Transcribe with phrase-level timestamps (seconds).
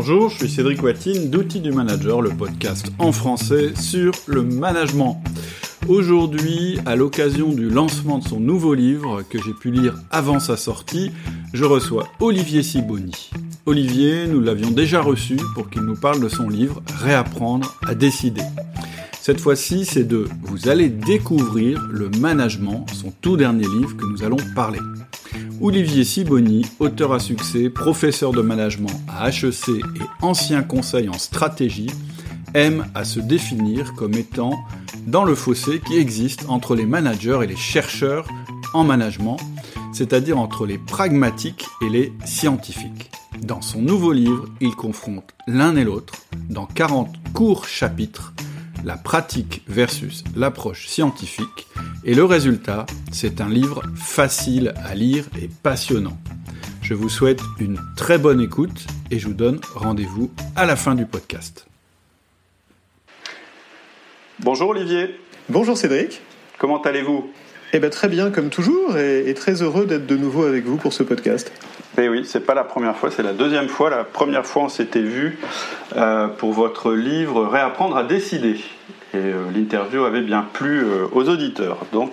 [0.00, 5.20] Bonjour, je suis Cédric Watine d'Outils du Manager, le podcast en français sur le management.
[5.88, 10.56] Aujourd'hui, à l'occasion du lancement de son nouveau livre que j'ai pu lire avant sa
[10.56, 11.10] sortie,
[11.52, 13.30] je reçois Olivier Siboni.
[13.66, 18.42] Olivier, nous l'avions déjà reçu pour qu'il nous parle de son livre Réapprendre à décider.
[19.20, 24.22] Cette fois-ci, c'est de Vous allez découvrir le management, son tout dernier livre que nous
[24.22, 24.78] allons parler.
[25.60, 29.82] Olivier Siboni, auteur à succès, professeur de management à HEC et
[30.22, 31.90] ancien conseil en stratégie,
[32.54, 34.52] aime à se définir comme étant
[35.06, 38.26] dans le fossé qui existe entre les managers et les chercheurs
[38.72, 39.38] en management,
[39.92, 43.10] c'est-à-dire entre les pragmatiques et les scientifiques.
[43.42, 46.14] Dans son nouveau livre, il confronte l'un et l'autre
[46.48, 48.32] dans 40 courts chapitres
[48.84, 51.66] la pratique versus l'approche scientifique,
[52.04, 56.18] et le résultat, c'est un livre facile à lire et passionnant.
[56.82, 60.94] Je vous souhaite une très bonne écoute et je vous donne rendez-vous à la fin
[60.94, 61.66] du podcast.
[64.40, 65.18] Bonjour Olivier.
[65.48, 66.22] Bonjour Cédric.
[66.58, 67.30] Comment allez-vous?
[67.74, 70.76] Eh bien très bien comme toujours et, et très heureux d'être de nouveau avec vous
[70.76, 71.52] pour ce podcast.
[72.00, 73.90] Eh oui, c'est pas la première fois, c'est la deuxième fois.
[73.90, 75.36] La première fois, on s'était vu
[75.96, 78.60] euh, pour votre livre Réapprendre à décider.
[79.14, 81.78] Et euh, l'interview avait bien plu euh, aux auditeurs.
[81.92, 82.12] Donc,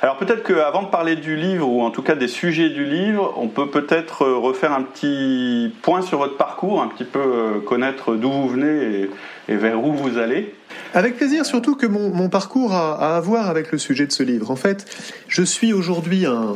[0.00, 3.34] alors peut-être qu'avant de parler du livre ou en tout cas des sujets du livre,
[3.36, 8.32] on peut peut-être refaire un petit point sur votre parcours, un petit peu connaître d'où
[8.32, 9.10] vous venez
[9.48, 10.54] et, vers où vous allez.
[10.94, 14.50] Avec plaisir, surtout que mon, parcours a à voir avec le sujet de ce livre.
[14.50, 14.86] En fait,
[15.28, 16.54] je suis aujourd'hui un,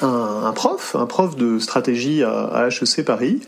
[0.00, 3.40] un, prof, un prof de stratégie à, HEC Paris.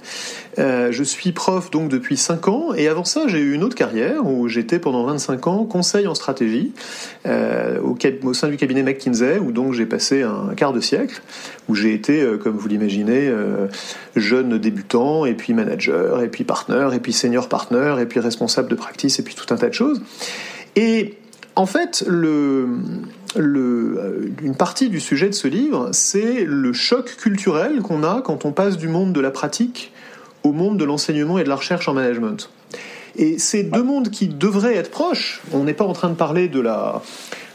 [0.59, 3.75] Euh, je suis prof donc depuis 5 ans et avant ça j'ai eu une autre
[3.75, 6.73] carrière où j'étais pendant 25 ans conseil en stratégie
[7.27, 11.23] euh, au, au, sein du cabinet McKinsey où donc j'ai passé un quart de siècle
[11.69, 13.33] où j'ai été euh, comme vous l'imaginez
[14.15, 18.69] jeune débutant et puis manager et puis partner et puis senior partner et puis responsable
[18.69, 20.03] de practice et puis tout un tas de choses
[20.77, 21.17] et
[21.57, 22.69] en fait le
[24.43, 28.53] une partie du sujet de ce livre, c'est le choc culturel qu'on a quand on
[28.53, 29.93] passe du monde de la pratique
[30.43, 32.51] au monde de l'enseignement et de la recherche en management.
[33.17, 36.49] Et ces deux mondes qui devraient être proches, on n'est pas en train de parler
[36.49, 37.03] de la,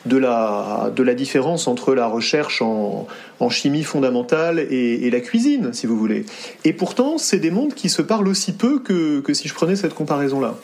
[0.06, 3.08] de la, de la différence entre la recherche en,
[3.40, 6.26] en chimie fondamentale et, et, la cuisine, si vous voulez.
[6.64, 9.76] Et pourtant, c'est des mondes qui se parlent aussi peu que, que si je prenais
[9.76, 10.56] cette comparaison-là.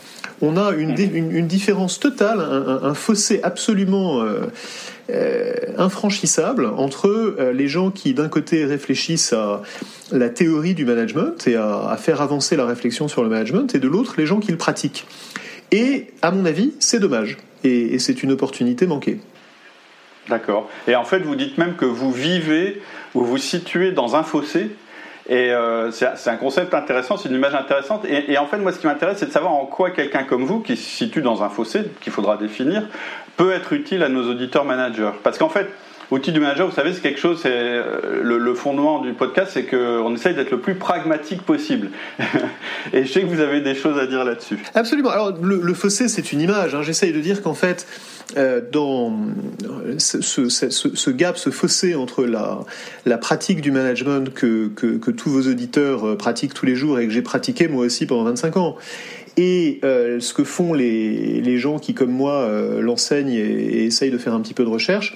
[0.41, 4.22] On a une, une, différence totale, un, fossé absolument...
[4.22, 4.47] Euh,
[5.12, 9.62] euh, infranchissable entre euh, les gens qui d'un côté réfléchissent à
[10.12, 13.88] la théorie du management et à, faire avancer la réflexion sur le management, et de
[13.88, 15.06] l'autre les gens qui le pratiquent.
[15.72, 19.19] Et à mon avis, c'est dommage, et, c'est une opportunité manquée.
[20.28, 20.72] D'accord.
[20.88, 22.81] Et en fait, vous dites même que vous vivez,
[23.13, 24.72] vous vous situez dans un fossé
[25.27, 28.05] et euh, c'est un concept intéressant, c'est une image intéressante.
[28.05, 30.43] Et, et, en fait, moi, ce qui m'intéresse, c'est de savoir en quoi quelqu'un comme
[30.43, 32.83] vous, qui se situe dans un fossé, qu'il faudra définir,
[33.35, 35.11] peut être utile à nos auditeurs managers.
[35.23, 35.67] Parce qu'en fait,
[36.11, 39.66] outil du manager, vous savez, c'est quelque chose, c'est euh, le, fondement du podcast, c'est
[39.66, 41.89] qu'on essaye d'être le plus pragmatique possible.
[42.93, 44.59] et je sais que vous avez des choses à dire là-dessus.
[44.73, 45.09] Absolument.
[45.09, 46.75] Alors, le, fossé, c'est une image.
[46.75, 46.81] Hein.
[46.81, 47.88] J'essaye de dire qu'en fait,
[48.38, 49.13] euh, dans
[49.97, 56.07] ce, gap, ce fossé entre la, pratique du management que, que, que, tous vos auditeurs
[56.07, 58.77] euh, pratiquent tous les jours et que j'ai pratiqué moi aussi pendant 25 ans,
[59.38, 63.85] et euh, ce que font les, les, gens qui, comme moi, euh, l'enseignent et, et,
[63.85, 65.16] essayent de faire un petit peu de recherche,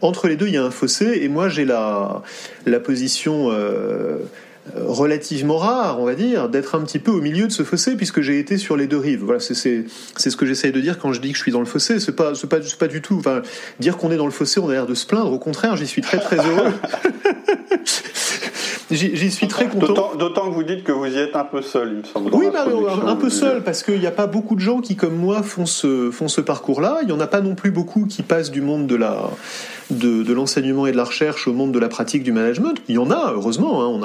[0.00, 2.22] entre les deux, il y a un fossé, et moi j'ai la,
[2.66, 4.18] la position euh,
[4.74, 8.20] relativement rare, on va dire, d'être un petit peu au milieu de ce fossé, puisque
[8.20, 9.24] j'ai été sur les deux rives.
[9.24, 11.66] Voilà, c'est ce que j'essaye de dire quand je dis que je suis dans le
[11.66, 11.98] fossé.
[12.00, 13.16] C'est pas, pas, pas du tout.
[13.18, 13.42] Enfin,
[13.78, 15.32] dire qu'on est dans le fossé, on a l'air de se plaindre.
[15.32, 16.72] Au contraire, j'y suis très très heureux.
[18.90, 20.16] J'y suis très content.
[20.16, 22.34] D'autant que vous dites que vous y êtes un peu seul, il me semble.
[22.34, 22.66] Oui, bah,
[23.06, 25.66] un peu seul, parce qu'il n'y a pas beaucoup de gens qui, comme moi, font
[25.66, 26.98] ce, font ce parcours-là.
[27.02, 29.30] Il n'y en a pas non plus beaucoup qui passent du monde de la
[29.90, 32.80] de, l'enseignement et de la recherche au monde de la pratique du management.
[32.88, 34.00] Il y en a, heureusement, hein,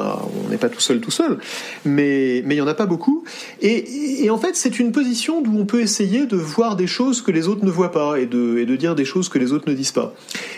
[0.45, 1.37] on n'est pas tout seul tout seul,
[1.83, 3.23] mais, mais il n'y en a pas beaucoup.
[3.61, 7.31] Et, en fait, c'est une position d'où on peut essayer de voir des choses que
[7.31, 9.69] les autres ne voient pas et de, et de dire des choses que les autres
[9.69, 10.13] ne disent pas.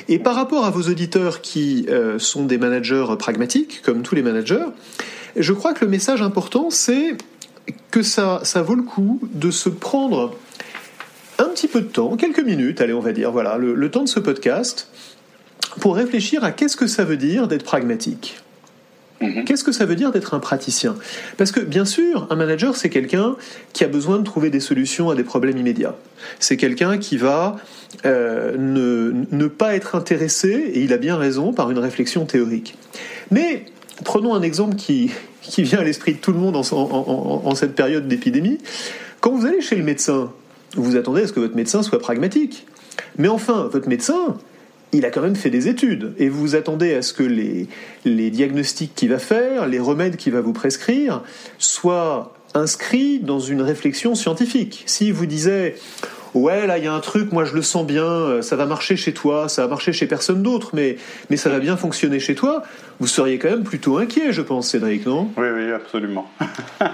[0.07, 4.21] Et par rapport à vos auditeurs qui euh, sont des managers pragmatiques, comme tous les
[4.23, 4.65] managers,
[5.35, 7.17] je crois que le message important, c'est
[7.91, 10.35] que ça, ça vaut le coup de se prendre
[11.37, 14.09] un petit peu de temps, quelques minutes, allez, on va dire, voilà, le temps de
[14.09, 14.89] ce podcast,
[15.79, 18.41] pour réfléchir à qu'est-ce que ça veut dire d'être pragmatique.
[19.21, 19.45] Mhm.
[19.45, 20.95] Qu'est-ce que ça veut dire d'être un praticien?
[21.37, 23.35] Parce que bien sûr, un manager, c'est quelqu'un
[23.73, 25.95] qui a besoin de trouver des solutions à des problèmes immédiats.
[26.39, 27.57] C'est quelqu'un qui va
[28.05, 32.75] euh, ne, ne, pas être intéressé, et il a bien raison, par une réflexion théorique.
[33.31, 33.65] Mais
[34.03, 37.73] prenons un exemple qui, qui vient à l'esprit de tout le monde en, en cette
[37.73, 38.59] période d'épidémie.
[39.19, 40.31] Quand vous allez chez le médecin,
[40.75, 42.67] vous attendez à ce que votre médecin soit pragmatique.
[43.17, 44.37] Mais enfin, votre médecin,
[44.93, 46.13] il a quand même fait des études.
[46.17, 47.67] Et vous attendez à ce que les,
[48.05, 51.23] les diagnostics qu'il va faire, les remèdes qu'il va vous prescrire,
[51.57, 54.83] soient inscrits dans une réflexion scientifique.
[54.85, 55.75] Si vous disait
[56.33, 58.65] ouais, là, il y a un truc, moi je le sens bien, euh, ça va
[58.65, 60.97] marcher chez toi, ça va marcher chez personne d'autre, mais,
[61.29, 62.63] mais ça va bien fonctionner chez toi,
[62.99, 65.29] vous seriez quand même plutôt inquiet, je pense, Cédric, non?
[65.37, 66.29] Oui, oui, absolument.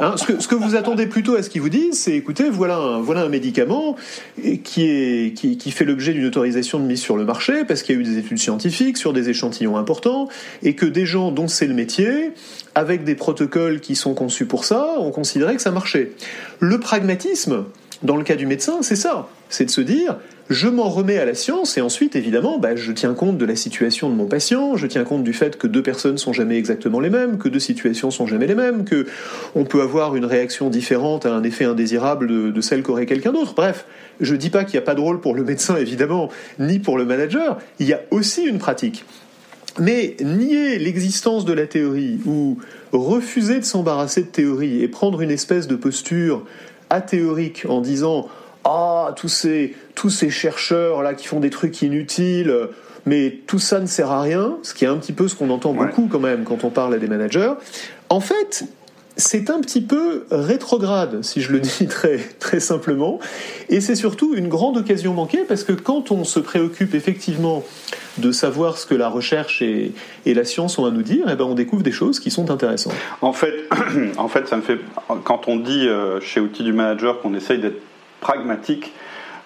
[0.00, 2.48] Hein, ce, que, ce, que, vous attendez plutôt à ce qu'ils vous disent, c'est écoutez,
[2.48, 3.94] voilà un, voilà un médicament
[4.64, 7.94] qui, est, qui, qui fait l'objet d'une autorisation de mise sur le marché, parce qu'il
[7.94, 10.28] y a eu des études scientifiques sur des échantillons importants,
[10.62, 12.32] et que des gens dont c'est le métier,
[12.74, 16.12] avec des protocoles qui sont conçus pour ça, ont considéré que ça marchait.
[16.58, 17.66] Le pragmatisme,
[18.02, 19.28] dans le cas du médecin, c'est ça.
[19.48, 20.16] C'est de se dire,
[20.50, 23.56] je m'en remets à la science et ensuite, évidemment, bah, je tiens compte de la
[23.56, 27.00] situation de mon patient, je tiens compte du fait que deux personnes sont jamais exactement
[27.00, 29.06] les mêmes, que deux situations sont jamais les mêmes, que
[29.54, 33.54] on peut avoir une réaction différente à un effet indésirable de, celle qu'aurait quelqu'un d'autre.
[33.54, 33.86] Bref,
[34.20, 36.28] je dis pas qu'il n'y a pas de rôle pour le médecin, évidemment,
[36.58, 37.58] ni pour le manager.
[37.78, 39.04] Il y a aussi une pratique.
[39.78, 42.58] Mais nier l'existence de la théorie ou
[42.92, 46.44] refuser de s'embarrasser de théorie et prendre une espèce de posture
[46.92, 48.28] athéorique en disant
[48.64, 52.68] ah tous ces tous ces chercheurs là qui font des trucs inutiles
[53.06, 55.50] mais tout ça ne sert à rien, ce qui est un petit peu ce qu'on
[55.50, 57.52] entend beaucoup quand même quand on parle à des managers.
[58.10, 58.64] En fait,
[59.16, 63.18] c'est un petit peu rétrograde, si je le dis très, très simplement,
[63.68, 67.64] et c'est surtout une grande occasion manquée parce que quand on se préoccupe effectivement
[68.18, 69.92] de savoir ce que la recherche et,
[70.26, 72.50] la science ont à nous dire, et eh ben on découvre des choses qui sont
[72.50, 72.94] intéressantes.
[73.20, 73.54] En fait,
[74.16, 74.78] en fait, ça me fait
[75.24, 77.80] quand on dit euh, chez Outils du Manager qu'on essaye d'être
[78.20, 78.92] pragmatique.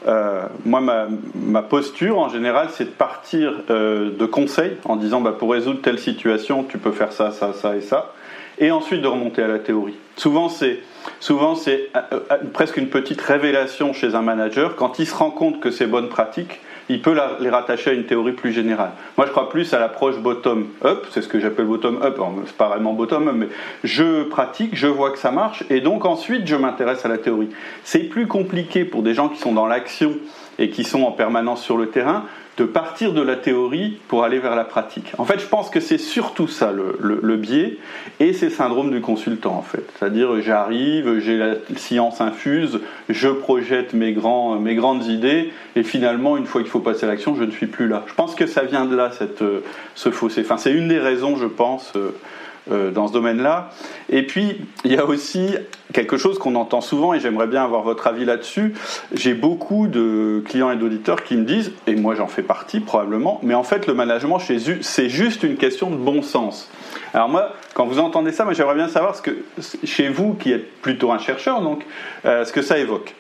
[0.07, 5.21] Euh, moi, ma, ma, posture en général, c'est de partir euh, de conseils en disant
[5.21, 8.13] bah, pour résoudre telle situation, tu peux faire ça, ça, ça et ça
[8.59, 9.97] et ensuite de remonter à la théorie.
[10.17, 10.79] Souvent, c'est
[11.21, 12.01] souvent c'est euh,
[12.31, 15.87] euh, presque une petite révélation chez un manager quand il se rend compte que c'est
[15.87, 16.61] bonnes pratiques.
[16.89, 18.93] Il peut les rattacher à une théorie plus générale.
[19.17, 22.17] Moi, je crois plus à l'approche bottom-up, c'est ce que j'appelle bottom-up,
[22.47, 23.49] c'est pas vraiment bottom-up, mais
[23.83, 27.49] je pratique, je vois que ça marche, et donc ensuite je m'intéresse à la théorie.
[27.83, 30.13] C'est plus compliqué pour des gens qui sont dans l'action
[30.59, 32.25] et qui sont en permanence sur le terrain
[32.57, 35.13] de partir de la théorie pour aller vers la pratique.
[35.19, 37.77] En fait, je pense que c'est surtout ça le, biais,
[38.19, 39.85] et c'est le syndrome du consultant en fait.
[39.99, 42.81] C'est-à-dire, j'arrive, j'ai la science infuse,
[43.11, 47.09] je projette mes, grands, mes grandes idées, et finalement, une fois qu'il faut passer à
[47.09, 48.05] l'action, je ne suis plus là.
[48.07, 49.45] Je pense que ça vient de là, cette,
[49.95, 50.41] ce fossé.
[50.41, 51.93] Enfin, c'est une des raisons, je pense.
[52.73, 53.71] Euh, dans ce domaine-là.
[54.11, 55.55] Et puis, il y a aussi
[55.93, 58.75] quelque chose qu'on entend souvent, et j'aimerais bien avoir votre avis là-dessus.
[59.13, 63.39] J'ai beaucoup de clients et d'auditeurs qui me disent, et moi j'en fais partie probablement,
[63.45, 64.41] mais en fait le management
[64.81, 66.69] c'est juste une question de bon sens.
[67.15, 69.31] Alors moi, quand vous entendez ça, j'aimerais bien savoir ce que
[69.85, 71.87] chez vous, qui êtes plutôt un chercheur, donc,
[72.25, 73.15] euh, ce que ça évoque.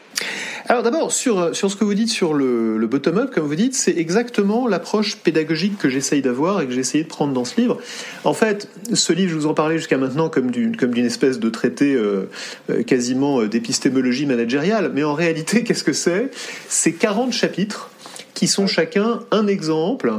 [0.69, 3.97] Alors d'abord, sur, sur ce que vous dites sur le, bottom-up, comme vous dites, c'est
[3.97, 7.79] exactement l'approche pédagogique que j'essaye d'avoir et que j'ai essayé de prendre dans ce livre.
[8.25, 11.39] En fait, ce livre, je vous en parlais jusqu'à maintenant comme d'une comme d'une espèce
[11.39, 12.29] de traité euh,
[12.71, 16.31] euh quasiment euh, d'épistémologie managériale, mais en réalité, qu'est-ce que c'est?
[16.69, 17.91] C'est 40 chapitres
[18.35, 20.13] qui sont chacun un exemple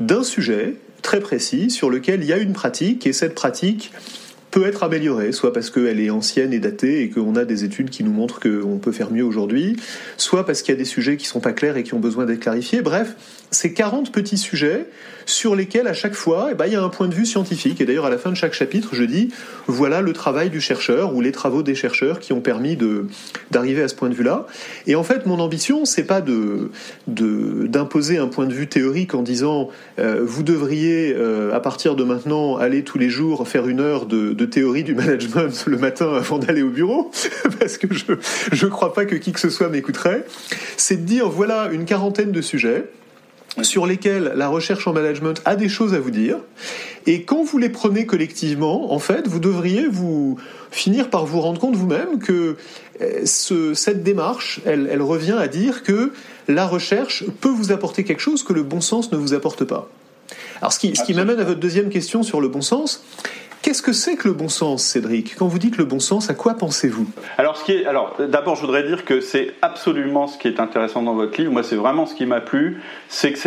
[0.00, 3.92] d'un sujet très précis sur lequel il y a une pratique et cette pratique
[4.52, 7.88] peut être améliorée, soit parce qu'elle est ancienne et datée et qu'on a des études
[7.88, 9.76] qui nous montrent qu'on peut faire mieux aujourd'hui,
[10.18, 12.26] soit parce qu'il y a des sujets qui sont pas clairs et qui ont besoin
[12.26, 12.82] d'être clarifiés.
[12.82, 13.16] Bref,
[13.50, 14.86] c'est 40 petits sujets
[15.24, 17.80] sur lesquels à chaque fois, eh ben, il y a un point de vue scientifique.
[17.80, 19.30] Et d'ailleurs, à la fin de chaque chapitre, je dis,
[19.66, 22.76] voilà le travail du chercheur ou les travaux des chercheurs qui ont permis
[23.50, 24.46] d'arriver à ce point de vue-là.
[24.86, 26.70] Et en fait, mon ambition, c'est pas de,
[27.06, 31.94] de, d'imposer un point de vue théorique en disant, euh, vous devriez, euh, à partir
[31.96, 36.12] de maintenant, aller tous les jours faire une heure de théorie du management le matin
[36.14, 37.10] avant d'aller au bureau,
[37.58, 38.04] parce que je,
[38.52, 40.24] je crois pas que qui que ce soit m'écouterait.
[40.76, 42.84] C'est de dire, voilà une quarantaine de sujets
[43.60, 46.38] sur lesquels la recherche en management a des choses à vous dire.
[47.06, 50.38] Et quand vous les prenez collectivement, en fait, vous devriez vous
[50.70, 52.56] finir par vous rendre compte vous-même que
[53.00, 56.12] euh, ce, cette démarche, elle, elle revient à dire que
[56.48, 59.88] la recherche peut vous apporter quelque chose que le bon sens ne vous apporte pas.
[60.60, 63.04] Alors, ce qui, ce qui m'amène à votre deuxième question sur le bon sens,
[63.62, 65.36] Qu'est-ce que c'est que le bon sens, Cédric?
[65.36, 67.06] Quand vous dites le bon sens, à quoi pensez-vous?
[67.38, 70.58] Alors, ce qui est, alors, d'abord, je voudrais dire que c'est absolument ce qui est
[70.58, 71.52] intéressant dans votre livre.
[71.52, 73.38] Moi, c'est vraiment ce qui m'a plu, c'est que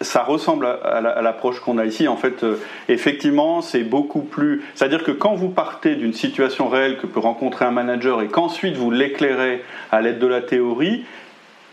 [0.00, 2.06] ça ressemble à l'approche qu'on a ici.
[2.06, 2.54] En fait, euh,
[2.88, 4.62] effectivement, c'est beaucoup plus.
[4.76, 8.76] C'est-à-dire que quand vous partez d'une situation réelle que peut rencontrer un manager et qu'ensuite
[8.76, 11.04] vous l'éclairez à l'aide de la théorie,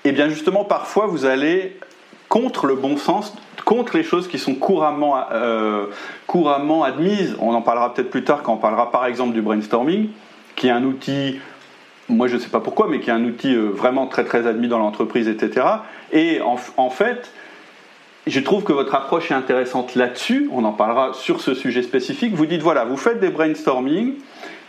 [0.05, 1.77] eh bien justement, parfois vous allez
[2.29, 5.87] contre le bon sens contre les choses qui sont couramment, euh,
[6.27, 7.35] couramment admises.
[7.39, 10.09] On en parlera peut-être plus tard quand on parlera par exemple du brainstorming,
[10.55, 11.39] qui est un outil,
[12.09, 14.47] moi je ne sais pas pourquoi, mais qui est un outil euh, vraiment très très
[14.47, 15.65] admis dans l'entreprise, etc.
[16.11, 17.31] Et en, fait,
[18.27, 20.49] je trouve que votre approche est intéressante là-dessus.
[20.51, 22.33] On en parlera sur ce sujet spécifique.
[22.33, 24.15] Vous dites voilà, vous faites des brainstorming,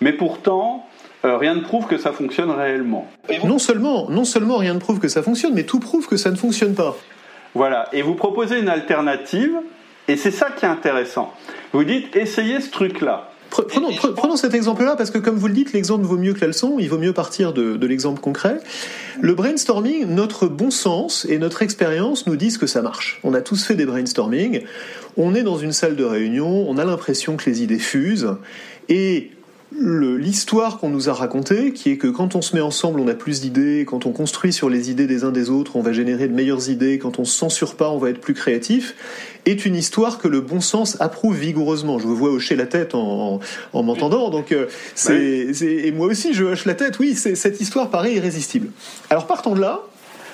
[0.00, 0.87] mais pourtant,
[1.25, 3.06] euh, rien ne prouve que ça fonctionne réellement.
[3.44, 6.30] Non seulement, non seulement rien ne prouve que ça fonctionne, mais tout prouve que ça
[6.30, 6.96] ne fonctionne pas.
[7.54, 9.52] Voilà, et vous proposez une alternative,
[10.09, 11.32] et c'est ça qui est intéressant.
[11.73, 13.28] Vous dites, essayez ce truc-là.
[13.50, 16.76] Prenons, cet exemple-là, parce que comme vous le dites, l'exemple vaut mieux que la leçon,
[16.78, 18.59] il vaut mieux partir de, de l'exemple concret.
[19.21, 23.21] Le brainstorming, notre bon sens et notre expérience nous disent que ça marche.
[23.25, 24.62] On a tous fait des brainstorming,
[25.18, 28.37] on est dans une salle de réunion, on a l'impression que les idées fusent,
[28.88, 29.32] et
[29.81, 33.14] l'histoire qu'on nous a racontée, qui est que quand on se met ensemble, on a
[33.14, 36.29] plus d'idées, quand on construit sur les idées des uns des autres, on va générer
[36.29, 38.95] de meilleures idées, quand on se censure pas, on va être plus créatif,
[39.47, 41.99] est une histoire que le bon sens approuve vigoureusement.
[41.99, 43.41] Je vous vois hocher la tête en,
[43.73, 46.99] m'entendant, donc euh, c'est, et moi aussi je hoche la tête.
[46.99, 48.69] Oui, cette histoire paraît irrésistible.
[49.11, 49.81] Alors partons de là.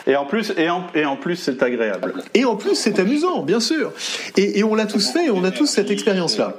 [0.07, 2.15] Et en plus, et en, et en plus, c'est agréable.
[2.33, 3.93] Et en plus, c'est amusant, bien sûr.
[4.39, 6.57] Et, et on l'a tous fait, et on a tous cette expérience-là.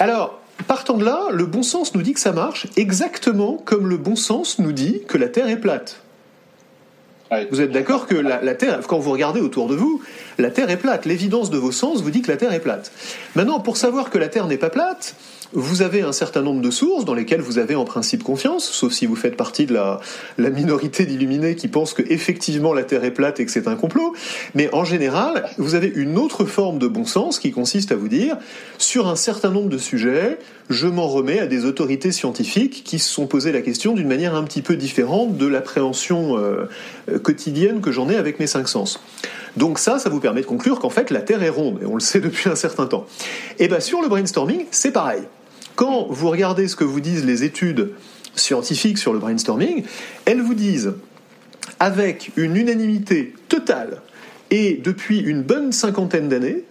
[0.00, 3.96] Alors, Partant de là, le bon sens nous dit que ça marche exactement comme le
[3.96, 6.02] bon sens nous dit que la Terre est plate.
[7.50, 10.02] Vous êtes d'accord que la, Terre, quand vous regardez autour de vous,
[10.38, 11.06] la Terre est plate.
[11.06, 12.92] L'évidence de vos sens vous dit que la Terre est plate.
[13.34, 15.14] Maintenant, pour savoir que la Terre n'est pas plate,
[15.54, 18.92] vous avez un certain nombre de sources dans lesquelles vous avez en principe confiance, sauf
[18.92, 20.00] si vous faites partie de la,
[20.50, 24.14] minorité d'illuminés qui pensent que effectivement la Terre est plate et que c'est un complot.
[24.54, 28.08] Mais en général, vous avez une autre forme de bon sens qui consiste à vous
[28.08, 28.36] dire,
[28.78, 30.38] sur un certain nombre de sujets,
[30.70, 34.34] je m'en remets à des autorités scientifiques qui se sont posées la question d'une manière
[34.34, 36.66] un petit peu différente de l'appréhension euh,
[37.22, 39.00] quotidienne que j'en ai avec mes cinq sens.
[39.56, 41.94] Donc ça, ça vous permet de conclure qu'en fait la Terre est ronde, et on
[41.94, 43.06] le sait depuis un certain temps.
[43.58, 45.22] Et bien sur le brainstorming, c'est pareil.
[45.74, 47.90] Quand vous regardez ce que vous disent les études
[48.34, 49.84] scientifiques sur le brainstorming,
[50.24, 50.94] elles vous disent,
[51.80, 54.00] avec une unanimité totale,
[54.50, 56.64] et depuis une bonne cinquantaine d'années,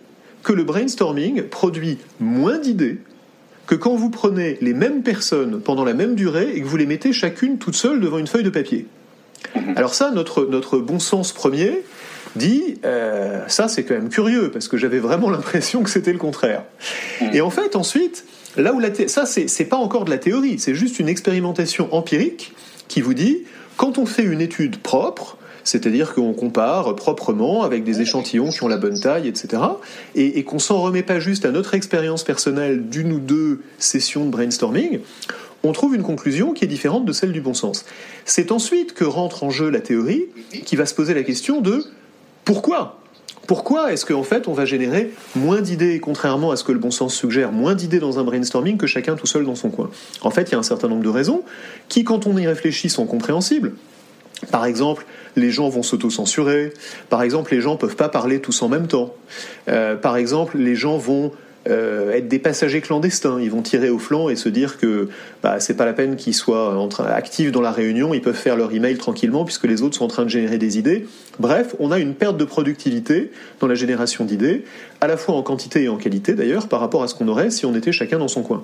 [0.44, 3.00] que le brainstorming produit moins d'idées
[3.68, 6.86] que quand vous prenez les mêmes personnes pendant la même durée et que vous les
[6.86, 8.86] mettez chacune toute seule devant une feuille de papier.
[9.78, 11.84] Alors ça, notre, bon sens premier
[12.36, 16.20] dit, euh, ça c'est quand même curieux, parce que j'avais vraiment l'impression que c'était le
[16.20, 16.64] contraire.
[17.34, 18.26] Et en fait, ensuite,
[18.58, 22.54] Là où la ça, c'est pas encore de la théorie, c'est juste une expérimentation empirique
[22.88, 23.44] qui vous dit,
[23.78, 28.68] quand on fait une étude propre, c'est-à-dire qu'on compare proprement avec des échantillons qui ont
[28.68, 29.62] la bonne taille, etc.,
[30.16, 34.32] et, qu'on s'en remet pas juste à notre expérience personnelle d'une ou deux sessions de
[34.32, 35.00] brainstorming,
[35.64, 37.86] on trouve une conclusion qui est différente de celle du bon sens.
[38.26, 40.26] C'est ensuite que rentre en jeu la théorie
[40.66, 41.86] qui va se poser la question de
[42.44, 43.01] pourquoi
[43.48, 46.92] pourquoi est-ce qu'en fait on va générer moins d'idées, contrairement à ce que le bon
[46.92, 49.90] sens suggère, moins d'idées dans un brainstorming que chacun tout seul dans son coin?
[50.22, 51.44] En fait, il y a un certain nombre de raisons
[51.90, 53.74] qui, quand on y réfléchit, sont compréhensibles.
[54.50, 56.74] Par exemple, les gens vont s'auto-censurer.
[57.10, 59.14] Par exemple, les gens peuvent pas parler tous en même temps.
[59.68, 61.32] Euh, par exemple, les gens vont
[61.70, 63.40] euh, être des passagers clandestins.
[63.40, 65.10] Ils vont tirer au flanc et se dire que
[65.44, 68.34] bah, c'est pas la peine qu'ils soient en train, actifs dans la réunion, ils peuvent
[68.34, 71.08] faire leur email tranquillement puisque les autres sont en train de générer des idées.
[71.40, 74.66] Bref, on a une perte de productivité dans la génération d'idées,
[75.02, 77.52] à la fois en quantité et en qualité d'ailleurs, par rapport à ce qu'on aurait
[77.52, 78.64] si on était chacun dans son coin.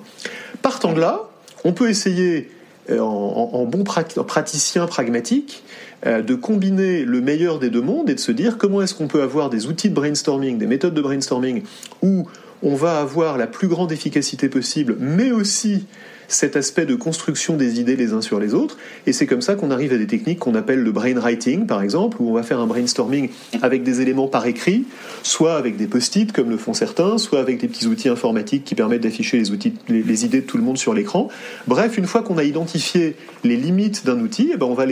[0.62, 1.28] Partant de là,
[1.64, 2.50] on peut essayer
[2.90, 5.62] euh, en, bon praticien pragmatique
[6.06, 9.08] euh, de combiner le meilleur des deux mondes et de se dire comment est-ce qu'on
[9.08, 11.62] peut avoir des outils de brainstorming, des méthodes de brainstorming
[12.02, 12.26] où
[12.62, 15.86] on va avoir la plus grande efficacité possible, mais aussi
[16.28, 18.76] cet aspect de construction des idées les uns sur les autres.
[19.06, 22.18] Et c'est comme ça qu'on arrive à des techniques qu'on appelle le brainwriting, par exemple,
[22.20, 23.30] où on va faire un brainstorming
[23.62, 24.84] avec des éléments par écrit,
[25.22, 28.74] soit avec des post-it, comme le font certains, soit avec des petits outils informatiques qui
[28.74, 29.42] permettent d'afficher
[29.88, 31.28] les, idées de tout le monde sur l'écran.
[31.66, 34.86] Bref, une fois qu'on a identifié les limites d'un outil, eh ben on va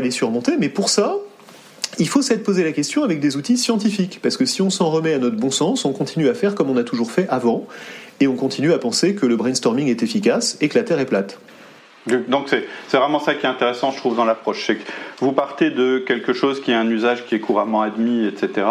[0.00, 0.52] les surmonter.
[0.58, 1.16] Mais pour ça,
[1.98, 4.90] il faut s'être posé la question avec des outils scientifiques, parce que si on s'en
[4.90, 7.66] remet à notre bon sens, on continue à faire comme on a toujours fait avant,
[8.20, 11.06] et on continue à penser que le brainstorming est efficace et que la Terre est
[11.06, 11.38] plate.
[12.06, 14.66] Donc c'est vraiment ça qui est intéressant, je trouve, dans l'approche.
[14.66, 14.82] C'est que
[15.20, 18.66] vous partez de quelque chose qui a un usage qui est couramment admis, etc.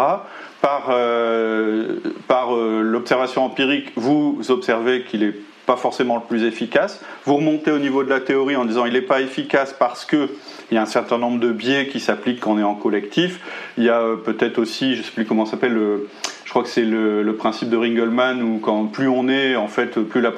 [0.60, 1.96] Par, euh,
[2.28, 5.34] par euh, l'observation empirique, vous observez qu'il est
[5.66, 7.00] pas forcément le plus efficace.
[7.24, 10.28] Vous remontez au niveau de la théorie en disant il n'est pas efficace parce que
[10.72, 13.40] il y a un certain nombre de biais qui s'appliquent quand on est en collectif.
[13.76, 15.78] Il y a euh, peut-être aussi, je ne sais plus comment s'appelle,
[16.44, 20.00] je crois que c'est le, principe de Ringelmann où quand plus on est, en fait,
[20.00, 20.32] plus la,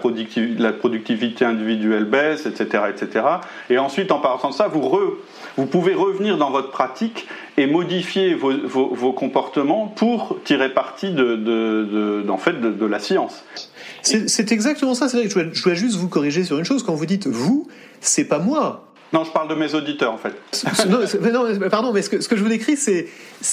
[0.59, 3.27] la productivité individuelle baisse, etc., etc.
[3.71, 4.83] Et ensuite, en partant de ça, vous,
[5.57, 12.39] vous pouvez revenir dans votre pratique et modifier vos, comportements pour tirer parti de, en
[12.39, 13.45] fait, de, la science.
[14.03, 15.09] C'est exactement ça.
[15.09, 16.83] C'est je dois juste vous corriger sur une chose.
[16.83, 17.69] Quand vous dites vous,
[18.01, 18.94] c'est pas moi.
[19.15, 20.35] Non, je parle de mes auditeurs en fait.
[20.89, 23.07] non, pardon, mais ce que, ce que je vous décris, c'est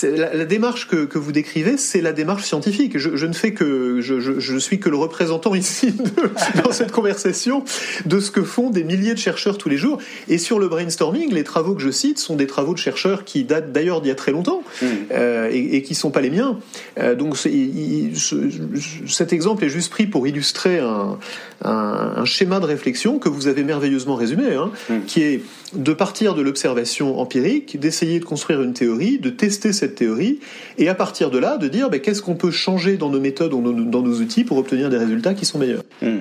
[0.03, 2.98] la, démarche que, que, vous décrivez, c'est la démarche scientifique.
[2.98, 6.03] Je, je, ne fais que, je, je, je, suis que le représentant ici de,
[6.63, 7.63] dans cette conversation
[8.08, 10.00] de ce que font des milliers de chercheurs tous les jours.
[10.30, 13.44] Et sur le brainstorming, les travaux que je cite sont des travaux de chercheurs qui
[13.44, 14.86] datent d'ailleurs d'il y a très longtemps hmm.
[15.12, 16.58] euh, et, et, qui sont pas les miens.
[16.98, 21.20] Euh, donc cet exemple est juste pris pour illustrer un,
[21.63, 25.01] un, un, schéma de réflexion que vous avez merveilleusement résumé, hein, hmm.
[25.06, 29.96] qui est de partir de l'observation empirique, d'essayer de construire une théorie, de tester cette
[29.96, 30.39] théorie,
[30.77, 33.53] et à partir de là, de dire ben, qu'est-ce qu'on peut changer dans nos méthodes
[33.53, 35.84] ou dans nos outils pour obtenir des résultats qui sont meilleurs.
[36.01, 36.20] Hmm.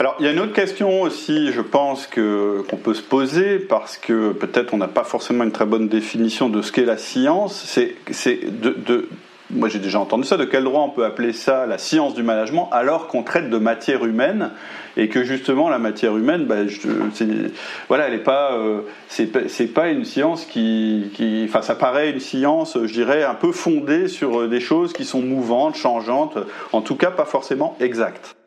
[0.00, 3.96] Alors, il y a une autre question aussi, je pense, qu'on peut se poser, parce
[3.96, 7.64] que peut-être on n'a pas forcément une très bonne définition de ce qu'est la science,
[7.66, 9.08] c'est, c'est de,
[9.50, 12.22] moi j'ai déjà entendu ça, de quel droit on peut appeler ça la science du
[12.22, 14.50] management alors qu'on traite de matière humaine
[14.96, 16.56] et que justement la matière humaine, bah,
[17.88, 22.20] voilà, elle est pas, euh, c'est pas une science qui, qui, enfin, ça paraît une
[22.20, 26.38] science, je dirais, un peu fondée sur euh, des choses qui sont mouvantes, changeantes,
[26.72, 28.37] en tout cas pas forcément exactes.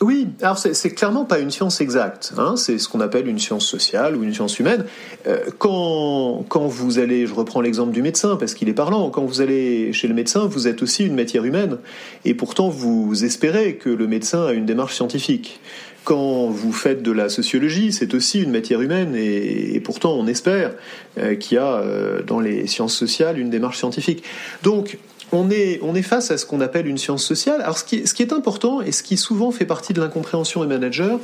[0.00, 2.32] Oui, alors c'est clairement pas une science exacte.
[2.38, 4.86] Hein, c'est ce qu'on appelle une science sociale ou une science humaine.
[5.26, 9.22] Euh, quand, quand vous allez, je reprends l'exemple du médecin parce qu'il est parlant, quand
[9.22, 11.76] vous allez chez le médecin, vous êtes aussi une matière humaine.
[12.24, 15.60] Et pourtant, vous espérez que le médecin a une démarche scientifique.
[16.04, 20.72] Quand vous faites de la sociologie, c'est aussi une matière humaine et, pourtant on espère
[21.18, 24.24] euh, qu'il y a euh, dans les sciences sociales une démarche scientifique.
[24.62, 24.96] Donc
[25.32, 27.60] on est, face à ce qu'on appelle une science sociale.
[27.60, 31.16] Alors ce qui, est important et ce qui souvent fait partie de l'incompréhension des managers,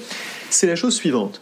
[0.50, 1.40] c'est la chose suivante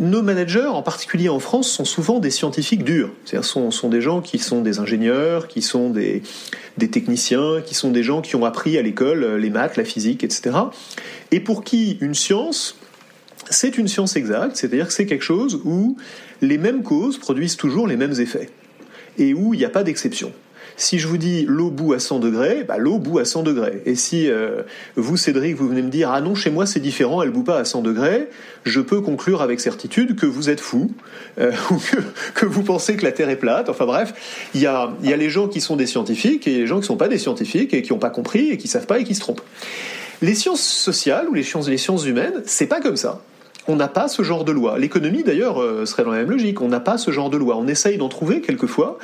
[0.00, 3.10] nos managers, en particulier en France, sont souvent des scientifiques durs.
[3.24, 6.22] C'est-à-dire sont, sont des gens qui sont des ingénieurs, qui sont des,
[6.78, 10.22] des techniciens, qui sont des gens qui ont appris à l'école les maths, la physique,
[10.22, 10.56] etc.
[11.32, 12.76] Et pour qui une science,
[13.50, 15.96] c'est une science exacte, c'est-à-dire que c'est quelque chose où
[16.40, 18.50] les mêmes causes produisent toujours les mêmes effets
[19.18, 20.32] et où il n'y a pas d'exception.
[20.82, 23.82] Si je vous dis l'eau bout à 100 degrés, bah, l'eau bout à 100 degrés.
[23.86, 24.62] Et si euh,
[24.96, 27.58] vous, Cédric, vous venez me dire ah non, chez moi c'est différent, elle bout pas
[27.58, 28.28] à 100 degrés,
[28.64, 30.90] je peux conclure avec certitude que vous êtes fou
[31.38, 31.76] euh, ou
[32.34, 33.68] que, vous pensez que la Terre est plate.
[33.68, 34.12] Enfin bref,
[34.56, 36.82] il y a, y a les gens qui sont des scientifiques et les gens qui
[36.82, 39.04] ne sont pas des scientifiques et qui n'ont pas compris et qui savent pas et
[39.04, 39.42] qui se trompent.
[40.20, 43.22] Les sciences sociales ou les sciences, les sciences humaines, c'est pas comme ça.
[43.68, 44.76] On n'a pas ce genre de loi.
[44.78, 46.60] L'économie, d'ailleurs, euh, serait dans la même logique.
[46.60, 47.56] On n'a pas ce genre de loi.
[47.56, 48.98] On essaye d'en trouver quelquefois,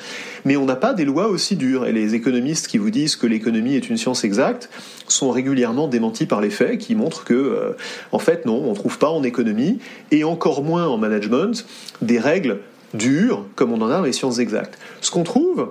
[0.45, 1.87] mais on n'a pas des lois aussi dures.
[1.87, 4.69] Et les économistes qui vous disent que l'économie est une science exacte
[5.07, 7.77] sont régulièrement démentis par les faits qui montrent que, euh,
[8.11, 9.79] en fait, non, on ne trouve pas en économie,
[10.11, 11.65] et encore moins en management,
[12.03, 12.59] des règles
[12.95, 14.79] dures comme on en a dans les sciences exactes.
[15.01, 15.71] Ce qu'on trouve,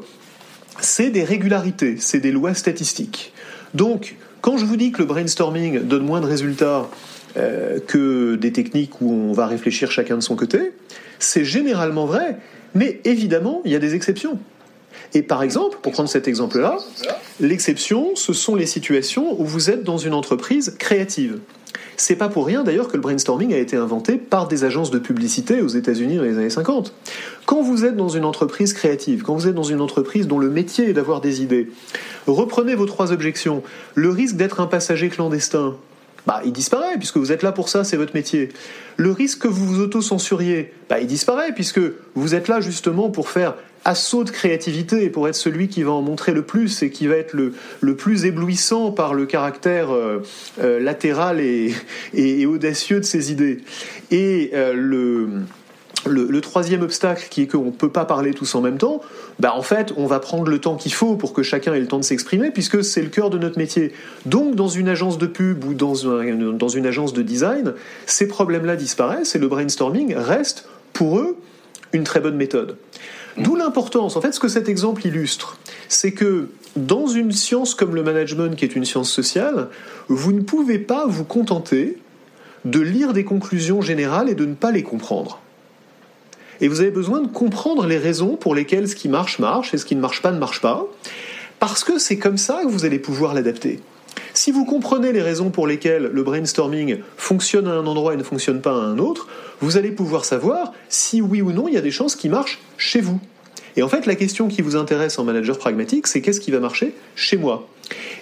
[0.80, 3.34] c'est des régularités, c'est des lois statistiques.
[3.74, 6.88] Donc, quand je vous dis que le brainstorming donne moins de résultats
[7.38, 10.74] euh, que des techniques où on va réfléchir chacun de son côté.
[11.20, 12.38] C'est généralement vrai,
[12.74, 14.40] mais évidemment, il y a des exceptions.
[15.14, 16.78] Et par exemple, pour prendre cet exemple-là,
[17.40, 21.40] l'exception, ce sont les situations où vous êtes dans une entreprise créative.
[21.96, 25.00] C'est pas pour rien d'ailleurs que le brainstorming a été inventé par des agences de
[25.00, 26.94] publicité aux États-Unis dans les années 50.
[27.46, 30.50] Quand vous êtes dans une entreprise créative, quand vous êtes dans une entreprise dont le
[30.50, 31.70] métier est d'avoir des idées,
[32.28, 33.64] reprenez vos trois objections.
[33.96, 35.76] Le risque d'être un passager clandestin,
[36.28, 38.50] bah, il disparaît, puisque vous êtes là pour ça, c'est votre métier.
[38.98, 41.80] Le risque que vous vous auto-censuriez, bah, il disparaît, puisque
[42.16, 46.02] vous êtes là justement pour faire assaut de créativité, pour être celui qui va en
[46.02, 50.22] montrer le plus et qui va être le, le plus éblouissant par le caractère euh,
[50.62, 51.74] euh, latéral et,
[52.14, 53.64] et, audacieux de ses idées.
[54.12, 55.30] Et euh, le
[56.08, 59.02] le, troisième obstacle, qui est qu'on ne peut pas parler tous en même temps,
[59.40, 61.88] bah en fait, on va prendre le temps qu'il faut pour que chacun ait le
[61.88, 63.94] temps de s'exprimer, puisque c'est le cœur de notre métier.
[64.26, 65.94] Donc, dans une agence de pub ou dans,
[66.54, 67.74] dans une agence de design,
[68.06, 71.38] ces problèmes-là disparaissent et le brainstorming reste, pour eux,
[71.94, 72.78] une très bonne méthode.
[73.38, 77.96] D'où l'importance, en fait, ce que cet exemple illustre, c'est que dans une science comme
[77.96, 79.68] le management, qui est une science sociale,
[80.08, 81.98] vous ne pouvez pas vous contenter
[82.66, 85.40] de lire des conclusions générales et de ne pas les comprendre.
[86.62, 89.78] Et vous avez besoin de comprendre les raisons pour lesquelles ce qui marche marche et
[89.78, 90.86] ce qui ne marche pas ne marche pas,
[91.60, 93.80] parce que c'est comme ça que vous allez pouvoir l'adapter.
[94.34, 98.24] Si vous comprenez les raisons pour lesquelles le brainstorming fonctionne à un endroit et ne
[98.24, 99.28] fonctionne pas à un autre,
[99.62, 102.60] vous allez pouvoir savoir si oui ou non il y a des chances qui marchent
[102.78, 103.20] chez vous.
[103.76, 106.60] Et en fait, la question qui vous intéresse en manager pragmatique, c'est qu'est-ce qui va
[106.60, 107.68] marcher chez moi?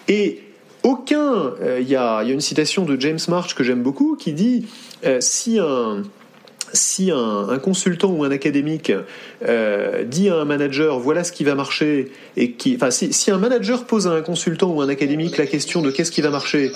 [0.08, 0.42] Et
[0.84, 4.68] aucun, euh, il y, a, une citation de James March que j'aime beaucoup qui dit
[5.06, 6.04] euh, si un
[6.76, 8.92] si un, consultant ou un académique
[9.48, 13.38] euh, dit à un manager voilà ce qui va marcher et qui, enfin, si, un
[13.38, 16.72] manager pose à un consultant ou un académique la question de qu'est-ce qui va marcher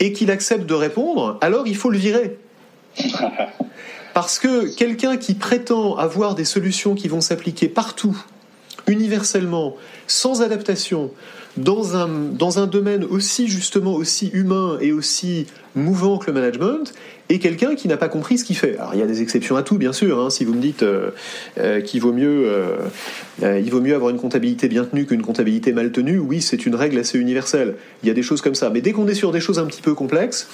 [0.00, 2.36] et qu'il accepte de répondre, alors il faut le virer.
[4.14, 8.16] Parce que quelqu'un qui prétend avoir des solutions qui vont s'appliquer partout,
[8.86, 11.10] universellement, sans adaptation,
[11.56, 16.92] dans un, dans un domaine aussi justement aussi humain et aussi mouvant que le management,
[17.28, 18.76] et quelqu'un qui n'a pas compris ce qu'il fait.
[18.76, 20.20] Alors il y a des exceptions à tout, bien sûr.
[20.20, 20.30] Hein.
[20.30, 21.10] si vous me dites euh,
[21.58, 22.44] euh, qu'il vaut mieux,
[23.42, 26.66] euh, il vaut mieux avoir une comptabilité bien tenue qu'une comptabilité mal tenue, oui, c'est
[26.66, 27.76] une règle assez universelle.
[28.02, 28.70] Il y a des choses comme ça.
[28.70, 30.48] Mais dès qu'on est sur des choses un petit peu complexes,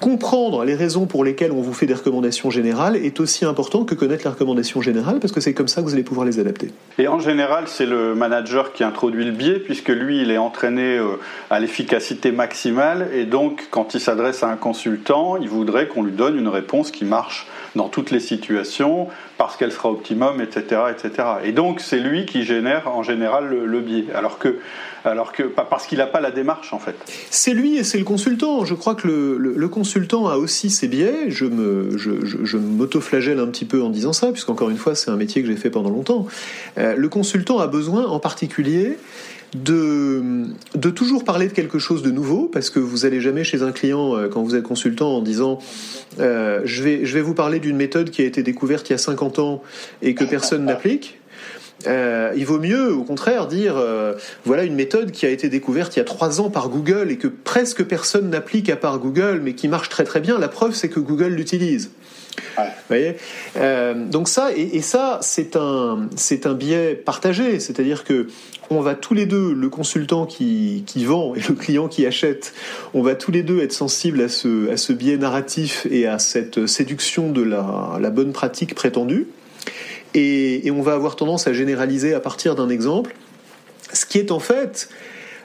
[0.00, 3.94] comprendre les raisons pour lesquelles on vous fait des recommandations générales est aussi important que
[3.94, 6.70] connaître les recommandations générales parce que c'est comme ça que vous allez pouvoir les adapter.
[6.98, 10.98] Et en général, c'est le manager qui introduit le biais puisque lui, il est entraîné
[10.98, 11.18] euh,
[11.50, 16.12] à l'efficacité maximale et donc quand il s'adresse à un consultant, il voudrait qu'on lui
[16.12, 19.08] donne une réponse qui marche dans toutes les situations
[19.38, 21.28] parce qu'elle sera optimum, etc., etc.
[21.44, 24.58] Et donc c'est lui qui génère en général le biais, alors que
[25.06, 26.96] alors que parce qu'il n'a pas la démarche en fait.
[27.30, 28.64] C'est lui et c'est le consultant.
[28.64, 31.28] Je crois que le, consultant a aussi ses biais.
[31.28, 35.10] Je me, je, je, m'auto-flagelle un petit peu en disant ça, puisqu'encore une fois, c'est
[35.10, 36.26] un métier que j'ai fait pendant longtemps.
[36.78, 38.96] Euh, le consultant a besoin, en particulier,
[39.54, 43.72] de, toujours parler de quelque chose de nouveau, parce que vous allez jamais chez un
[43.72, 45.58] client euh, quand vous êtes consultant en disant
[46.18, 49.38] euh, je, vais, vous parler d'une méthode qui a été découverte il y a 50
[49.38, 49.62] ans
[50.02, 51.18] et que personne n'applique.
[51.86, 53.76] Euh, il vaut mieux, au contraire, dire
[54.44, 57.16] voilà une méthode qui a été découverte il y a trois ans par Google et
[57.16, 60.38] que presque personne n'applique à part Google, mais qui marche très très bien.
[60.38, 61.90] La preuve, c'est que Google l'utilise.
[63.56, 68.28] Euh, donc ça et, ça c'est un c'est un biais partagé, c'est-à-dire que
[68.70, 72.52] on va tous les deux, le consultant qui, qui, vend et le client qui achète,
[72.94, 76.18] on va tous les deux être sensibles à ce, à ce biais narratif et à
[76.18, 79.28] cette séduction de la, la bonne pratique prétendue.
[80.14, 83.14] Et, on va avoir tendance à généraliser à partir d'un exemple,
[83.92, 84.88] ce qui est en fait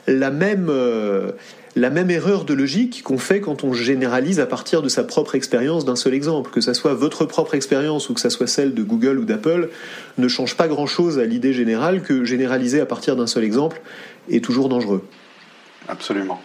[0.06, 1.32] la même, euh,
[1.74, 5.34] la même erreur de logique qu'on fait quand on généralise à partir de sa propre
[5.34, 6.50] expérience d'un seul exemple.
[6.50, 9.70] Que ce soit votre propre expérience ou que ce soit celle de Google ou d'Apple,
[10.18, 13.80] ne change pas grand-chose à l'idée générale que généraliser à partir d'un seul exemple
[14.28, 15.02] est toujours dangereux.
[15.88, 16.40] Absolument.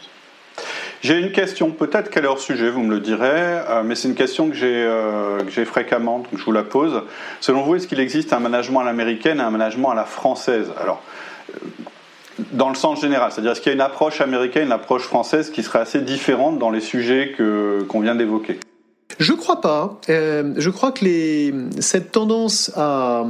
[1.01, 4.07] J'ai une question, peut-être qu'elle est hors sujet, vous me le direz, euh, mais c'est
[4.07, 7.03] une question euh, que j'ai fréquemment, donc je vous la pose.
[7.39, 10.71] Selon vous, est-ce qu'il existe un management à l'américaine et un management à la française?
[10.81, 11.03] Alors,
[12.51, 15.49] dans le sens général, c'est-à-dire est-ce qu'il y a une approche américaine, une approche française
[15.49, 18.59] qui serait assez différente dans les sujets qu'on vient d'évoquer?
[19.19, 19.99] Je crois pas.
[20.07, 21.05] je crois que
[21.79, 23.25] cette tendance à...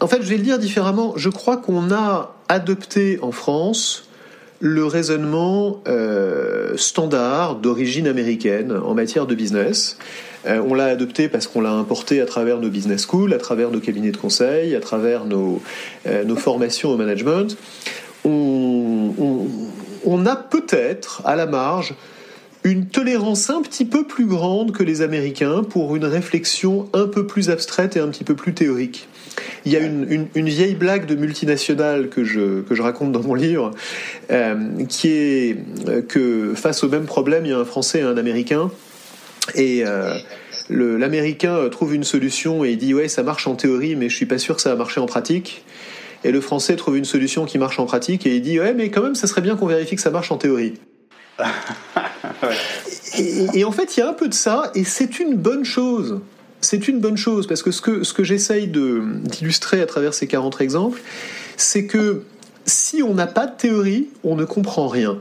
[0.00, 1.12] En fait, je vais le dire différemment.
[1.16, 4.08] Je crois qu'on a adopté en France
[4.60, 9.98] le raisonnement euh, standard d'origine américaine en matière de business.
[10.46, 13.70] Euh, on l'a adopté parce qu'on l'a importé à travers nos business schools, à travers
[13.70, 15.62] nos cabinets de conseil, à travers nos,
[16.06, 17.56] euh, formations au management.
[18.24, 19.12] On,
[20.04, 21.94] on a peut-être à la marge
[22.64, 27.26] une tolérance un petit peu plus grande que les Américains pour une réflexion un peu
[27.26, 29.06] plus abstraite et un petit peu plus théorique.
[29.66, 33.34] Il y a une, vieille blague de multinationale que je, que je raconte dans mon
[33.34, 33.72] livre,
[34.30, 35.58] euh, qui est
[36.08, 38.70] que face au même problème, il y a un Français et un Américain.
[39.54, 40.14] Et euh,
[40.70, 44.26] l'Américain trouve une solution et il dit ouais ça marche en théorie mais je suis
[44.26, 45.64] pas sûr que ça va marcher en pratique.
[46.24, 48.90] Et le Français trouve une solution qui marche en pratique et il dit ouais mais
[48.90, 50.74] quand même ça serait bien qu'on vérifie que ça marche en théorie.
[53.18, 56.20] et, en fait il y a un peu de ça et c'est une bonne chose
[56.64, 60.26] c'est une bonne chose parce que ce que, ce que j'essaye d'illustrer à travers ces
[60.26, 61.02] 40 exemples,
[61.56, 62.22] c'est que
[62.64, 65.20] si on n'a pas de théorie, on ne comprend rien.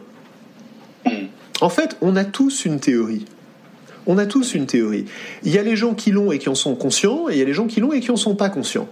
[1.61, 3.25] En fait, on a tous une théorie.
[4.05, 5.05] On a tous une théorie.
[5.43, 7.41] Il y a les gens qui l'ont et qui en sont conscients, et il y
[7.41, 8.87] a les gens qui l'ont et qui en sont pas conscients.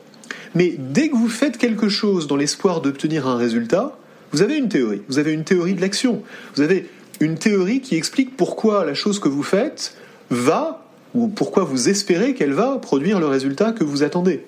[0.55, 3.97] Mais dès que vous faites quelque chose dans l'espoir d'obtenir un résultat,
[4.31, 5.01] vous avez une théorie.
[5.07, 6.23] Vous avez une théorie de l'action.
[6.55, 9.95] Vous avez une théorie qui explique pourquoi la chose que vous faites
[10.29, 14.45] va ou pourquoi vous espérez qu'elle va produire le résultat que vous attendez.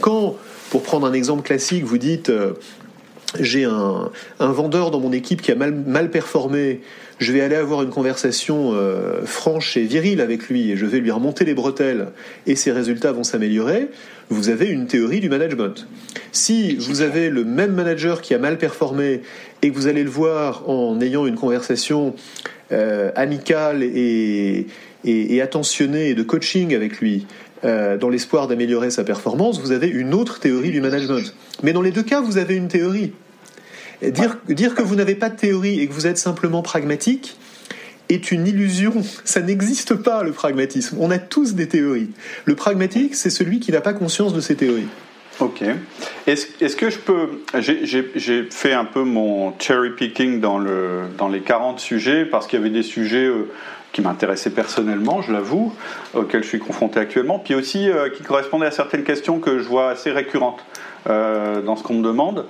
[0.00, 0.36] Quand,
[0.70, 2.54] pour prendre un exemple classique, vous dites euh,
[3.38, 6.80] j'ai un, vendeur dans mon équipe qui a mal, mal performé,
[7.18, 11.00] je vais aller avoir une conversation euh, franche et virile avec lui et je vais
[11.00, 12.08] lui remonter les bretelles
[12.46, 13.88] et ses résultats vont s'améliorer,
[14.30, 15.86] vous avez une théorie du management.
[16.32, 19.22] Si vous avez le même manager qui a mal performé
[19.62, 22.14] et que vous allez le voir en ayant une conversation
[22.70, 24.66] euh, amicale et,
[25.04, 27.26] et, attentionnée et de coaching avec lui,
[27.64, 31.34] euh, dans l'espoir d'améliorer sa performance, vous avez une autre théorie du management.
[31.62, 33.12] Mais dans les deux cas, vous avez une théorie.
[34.02, 37.36] Dire, dire que vous n'avez pas de théorie et que vous êtes simplement pragmatique
[38.08, 38.92] est une illusion.
[39.24, 40.96] Ça n'existe pas, le pragmatisme.
[41.00, 42.10] On a tous des théories.
[42.44, 44.88] Le pragmatique, c'est celui qui n'a pas conscience de ses théories.
[45.40, 45.62] Ok.
[46.26, 47.28] Est-ce que je peux.
[47.60, 52.58] J'ai fait un peu mon cherry picking dans, le, dans les 40 sujets parce qu'il
[52.58, 53.26] y avait des sujets.
[53.26, 53.48] Euh,
[53.92, 55.72] qui m'intéressaient personnellement, je l'avoue,
[56.14, 59.64] auxquels je suis confronté actuellement, puis aussi euh, qui correspondaient à certaines questions que je
[59.64, 60.64] vois assez récurrentes
[61.08, 62.46] euh, dans ce qu'on me demande.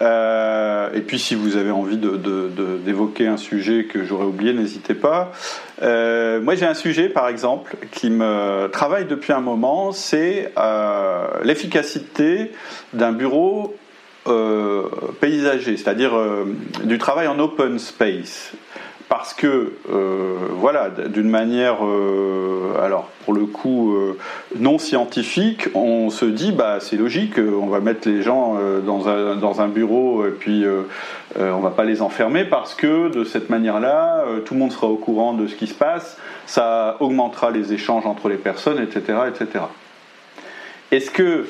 [0.00, 5.32] Euh, et puis si vous avez envie d'évoquer un sujet que j'aurais oublié, n'hésitez pas.
[5.82, 10.52] Moi j'ai un sujet par exemple qui me travaille depuis un moment, c'est
[11.42, 12.52] l'efficacité
[12.92, 13.74] d'un bureau
[15.20, 16.12] paysager, c'est-à-dire
[16.84, 18.52] du travail en open space
[19.08, 24.18] parce que, euh, voilà, d'une manière, euh, alors pour le coup euh,
[24.58, 29.68] non scientifique, on se dit, bah c'est logique, on va mettre les gens dans un,
[29.68, 30.64] bureau et puis
[31.38, 34.96] on va pas les enfermer parce que de cette manière-là, tout le monde sera au
[34.96, 39.64] courant de ce qui se passe, ça augmentera les échanges entre les personnes, etc., etc.
[40.90, 41.46] Est-ce que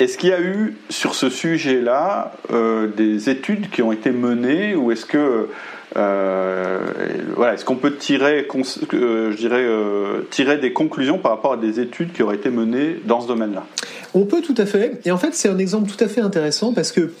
[0.00, 2.32] est-ce qu'il y a eu sur ce sujet-là
[2.96, 5.48] des études qui ont été menées ou est-ce que
[5.94, 8.46] voilà, est-ce qu'on peut tirer,
[8.94, 12.50] euh, je dirais, euh, tirer des conclusions par rapport à des études qui auraient été
[12.50, 13.66] menées dans ce domaine-là?
[14.14, 15.00] On peut tout à fait.
[15.04, 17.12] Et en fait, c'est un exemple tout à fait intéressant parce que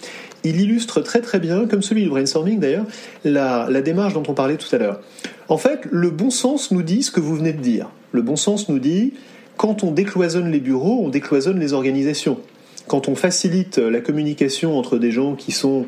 [0.42, 2.86] il illustre très très bien, comme celui du brainstorming d'ailleurs,
[3.24, 5.00] la démarche dont on parlait tout à l'heure.
[5.48, 7.90] En fait, le bon sens nous dit ce que vous venez de dire.
[8.12, 9.12] Le bon sens nous dit
[9.56, 12.38] quand on décloisonne les bureaux, on décloisonne les organisations.
[12.86, 15.84] Quand on facilite la communication entre des gens qui sont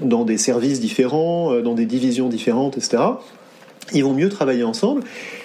[0.00, 3.02] dans des services différents, euh, dans des divisions différentes, etc.
[3.92, 5.02] Ils vont mieux travailler ensemble.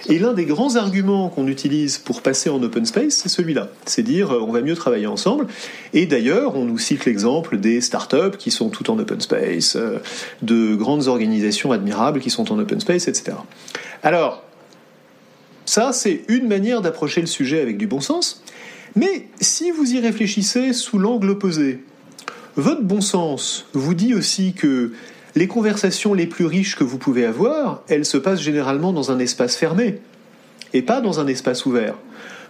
[0.08, 3.70] Et l'un des grands arguments qu'on utilise pour passer en open space, c'est celui-là.
[3.86, 5.48] C'est dire euh, on va mieux travailler ensemble.
[5.94, 9.98] Et d'ailleurs, on nous cite l'exemple des startups qui sont toutes en open space, euh,
[10.44, 13.38] de grandes organisations admirables qui sont en open space, etc.
[14.04, 14.44] Alors,
[15.66, 18.42] ça, c'est une manière d'approcher le sujet avec du bon sens.
[18.96, 21.84] Mais si vous y réfléchissez sous l'angle opposé,
[22.58, 24.92] votre bon sens vous dit aussi que
[25.36, 29.20] les conversations les plus riches que vous pouvez avoir, elles se passent généralement dans un
[29.20, 30.02] espace fermé
[30.74, 31.96] et pas dans un espace ouvert.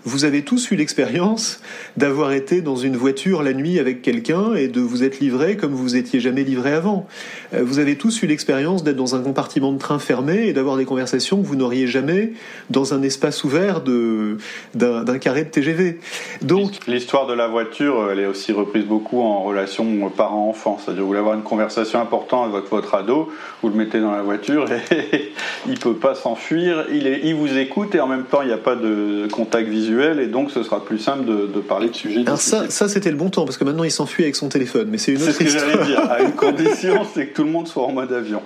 [0.03, 1.59] Vous avez tous eu l'expérience
[1.97, 5.73] d'avoir été dans une voiture la nuit avec quelqu'un et de vous être livré comme
[5.73, 7.07] vous étiez jamais livré avant.
[7.53, 10.77] Euh, vous avez tous eu l'expérience d'être dans un compartiment de train fermé et d'avoir
[10.77, 12.33] des conversations que vous n'auriez jamais
[12.69, 15.99] dans un espace ouvert d'un carré de TGV.
[16.41, 20.77] Donc l'histoire de la voiture, elle est aussi reprise beaucoup en relation parent-enfant.
[20.79, 23.29] C'est-à-dire vous voulez avoir une conversation importante avec votre ado,
[23.61, 25.33] vous le mettez dans la voiture et
[25.67, 28.57] il peut pas s'enfuir, il, il vous écoute et en même temps il n'y a
[28.57, 32.21] pas de contact visuel et donc ce sera plus simple de, parler de sujets.
[32.25, 34.87] Alors ça, ça c'était le bon temps parce que maintenant il s'enfuit avec son téléphone,
[34.89, 36.09] mais c'est une autre C'est ce que j'allais dire.
[36.09, 38.41] À une condition, c'est que tout le monde soit en mode avion.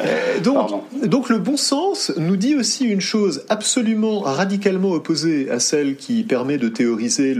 [0.00, 0.70] Euh, donc,
[1.04, 6.22] donc le bon sens nous dit aussi une chose absolument radicalement opposée à celle qui
[6.22, 7.36] permet de théoriser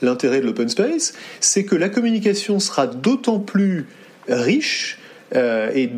[0.00, 3.86] l'intérêt de l'open space, c'est que la communication sera d'autant plus
[4.28, 4.98] riche
[5.34, 5.90] euh, et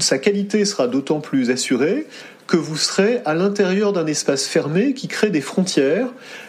[0.00, 2.06] sa qualité sera d'autant plus assurée
[2.46, 6.08] que vous serez à l'intérieur d'un espace fermé qui crée des frontières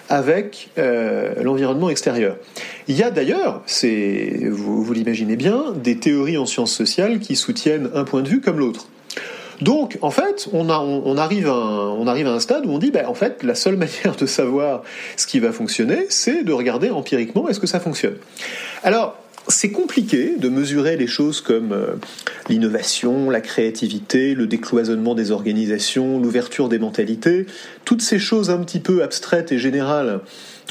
[0.10, 2.36] avec euh, l'environnement extérieur.
[2.88, 3.64] Il y a d'ailleurs,
[4.52, 8.60] vous, l'imaginez bien, des théories en sciences sociales qui soutiennent un point de vue comme
[8.60, 8.88] l'autre.
[9.62, 10.68] Donc, en fait, on,
[11.18, 14.84] arrive à un, stade où on dit, ben, en fait, la seule manière de savoir
[15.16, 18.18] ce qui va fonctionner, c'est de regarder empiriquement est-ce que ça fonctionne?
[18.84, 21.96] Alors, c'est compliqué de mesurer les choses comme euh,
[22.50, 27.46] l'innovation, la créativité, le décloisonnement des organisations, l'ouverture des mentalités,
[27.86, 30.22] toutes ces choses un petit peu abstraites et générales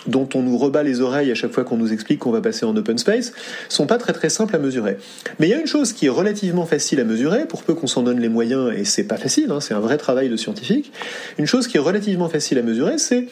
[0.07, 2.65] dont on nous rebat les oreilles à chaque fois qu'on nous explique qu'on va passer
[2.65, 3.33] en open space,
[3.69, 4.97] sont pas très très simples à mesurer.
[5.39, 7.87] Mais il y a une chose qui est relativement facile à mesurer, pour peu qu'on
[7.87, 10.93] s'en donne les moyens, et c'est pas facile, hein, c'est un vrai travail de scientifique.
[11.39, 13.29] Une chose qui est relativement facile à mesurer, c'est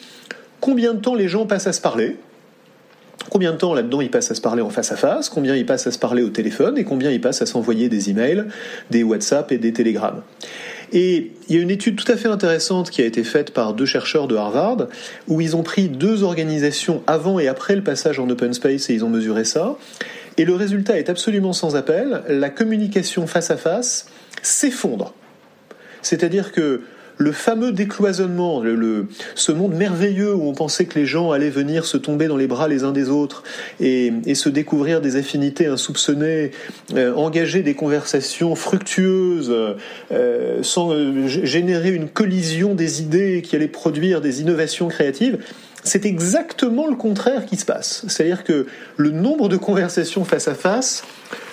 [0.61, 2.17] combien de temps les gens passent à se parler,
[3.29, 5.65] Combien de temps là-dedans ils passent à se parler en face à face, combien ils
[5.65, 8.45] passent à se parler au téléphone et combien ils passent à s'envoyer des emails,
[8.89, 10.21] des WhatsApp et des télégrammes.
[10.91, 13.73] Et il y a une étude tout à fait intéressante qui a été faite par
[13.73, 14.87] deux chercheurs de Harvard,
[15.27, 18.93] où ils ont pris deux organisations avant et après le passage en open space et
[18.93, 19.77] ils ont mesuré ça.
[20.37, 22.23] Et le résultat est absolument sans appel.
[22.27, 24.07] La communication face à face
[24.41, 25.13] s'effondre.
[26.01, 26.81] C'est-à-dire que
[27.17, 31.85] le fameux décloisonnement, le, ce monde merveilleux où on pensait que les gens allaient venir
[31.85, 33.43] se tomber dans les bras les uns des autres
[33.79, 36.51] et, se découvrir des affinités insoupçonnées,
[36.95, 39.53] euh, engager des conversations fructueuses,
[40.11, 45.37] euh, sans euh, générer une collision des idées qui allait produire des innovations créatives,
[45.83, 48.05] c'est exactement le contraire qui se passe.
[48.07, 51.03] C'est-à-dire que le nombre de conversations face à face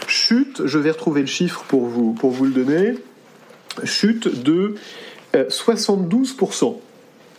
[0.06, 2.94] chute, je vais retrouver le chiffre pour vous, pour vous le donner,
[3.84, 4.74] chute de
[5.34, 6.76] 72%.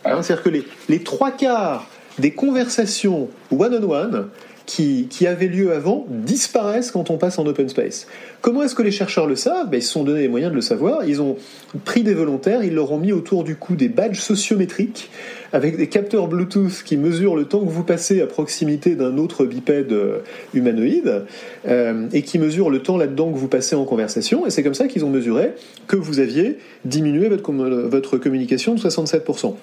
[0.04, 1.86] Hein, c'est-à-dire que les, les trois quarts
[2.18, 4.28] des conversations one-on-one
[4.66, 8.06] qui, qui, avaient lieu avant disparaissent quand on passe en open space.
[8.40, 9.68] Comment est-ce que les chercheurs le savent?
[9.68, 11.04] Ben, Ils se sont donné les moyens de le savoir.
[11.04, 11.36] Ils ont
[11.84, 15.10] pris des volontaires, ils leur ont mis autour du cou des badges sociométriques
[15.52, 19.44] avec des capteurs Bluetooth qui mesurent le temps que vous passez à proximité d'un autre
[19.44, 20.18] bipède euh,
[20.54, 21.24] humanoïde
[21.66, 24.46] euh, et qui mesurent le temps là-dedans que vous passez en conversation.
[24.46, 25.52] Et c'est comme ça qu'ils ont mesuré
[25.86, 29.54] que vous aviez diminué votre, votre communication de 67%.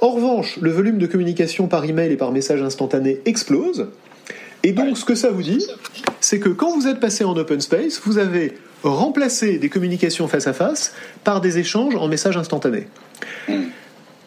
[0.00, 3.88] En revanche, le volume de communication par email et par message instantané explose.
[4.62, 5.64] Et donc, ce que ça vous dit,
[6.20, 10.46] c'est que quand vous êtes passé en open space, vous avez remplacé des communications face
[10.46, 10.92] à face
[11.24, 12.88] par des échanges en message instantané.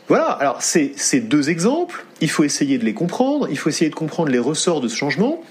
[0.10, 3.96] Voilà, alors ces deux exemples, il faut essayer de les comprendre, il faut essayer de
[3.96, 5.42] comprendre les ressorts de ce changement.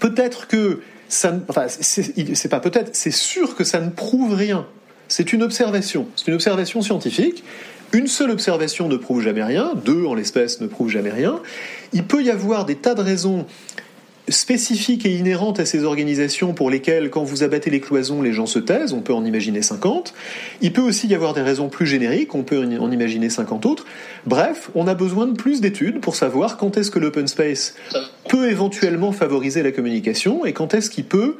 [0.00, 4.66] Peut-être que ça, enfin, c'est pas peut-être, c'est sûr que ça ne prouve rien.
[5.08, 7.44] C'est une observation, c'est une observation scientifique.
[7.92, 11.38] Une seule observation ne prouve jamais rien, deux en l'espèce ne prouvent jamais rien.
[11.92, 13.44] Il peut y avoir des tas de raisons
[14.28, 18.46] spécifiques et inhérentes à ces organisations pour lesquelles, quand vous abattez les cloisons, les gens
[18.46, 20.14] se taisent, on peut en imaginer 50.
[20.60, 23.84] Il peut aussi y avoir des raisons plus génériques, on peut en imaginer 50 autres.
[24.26, 27.74] Bref, on a besoin de plus d'études pour savoir quand est-ce que l'open space
[28.28, 31.36] peut éventuellement favoriser la communication et quand est-ce qu'il peut,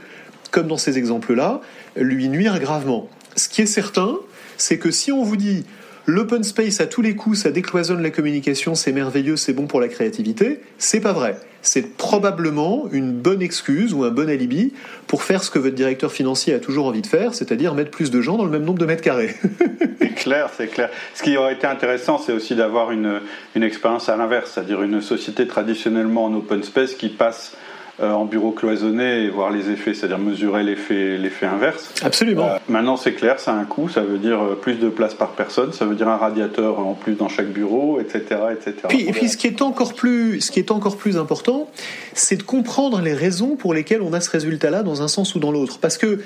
[0.50, 1.60] comme dans ces exemples-là,
[1.96, 3.08] lui nuire gravement.
[3.36, 4.16] Ce qui est certain,
[4.56, 5.64] c'est que si on vous dit
[6.06, 9.80] l'open space à tous les coups, ça décloisonne la communication, c'est merveilleux, c'est bon pour
[9.80, 14.72] la créativité, c'est pas vrai c'est probablement une bonne excuse ou un bon alibi
[15.06, 18.10] pour faire ce que votre directeur financier a toujours envie de faire, c'est-à-dire mettre plus
[18.10, 19.34] de gens dans le même nombre de mètres carrés.
[20.00, 20.90] c'est clair, c'est clair.
[21.14, 23.20] Ce qui aurait été intéressant, c'est aussi d'avoir une,
[23.54, 27.56] une expérience à l'inverse, c'est-à-dire une société traditionnellement en open space qui passe
[28.00, 31.92] en bureau cloisonné et voir les effets, c'est-à-dire mesurer l'effet, l'effet inverse.
[32.02, 32.48] Absolument.
[32.48, 35.14] Euh, maintenant, c'est clair, ça a un coût, ça veut dire euh, plus de place
[35.14, 38.40] par personne, ça veut dire un radiateur en plus dans chaque bureau, etc.
[38.52, 38.74] etc.
[38.88, 41.68] Puis, et puis, ce qui est encore plus, ce qui est encore plus important,
[42.14, 45.38] c'est de comprendre les raisons pour lesquelles on a ce résultat-là dans un sens ou
[45.38, 45.78] dans l'autre.
[45.78, 46.20] Parce que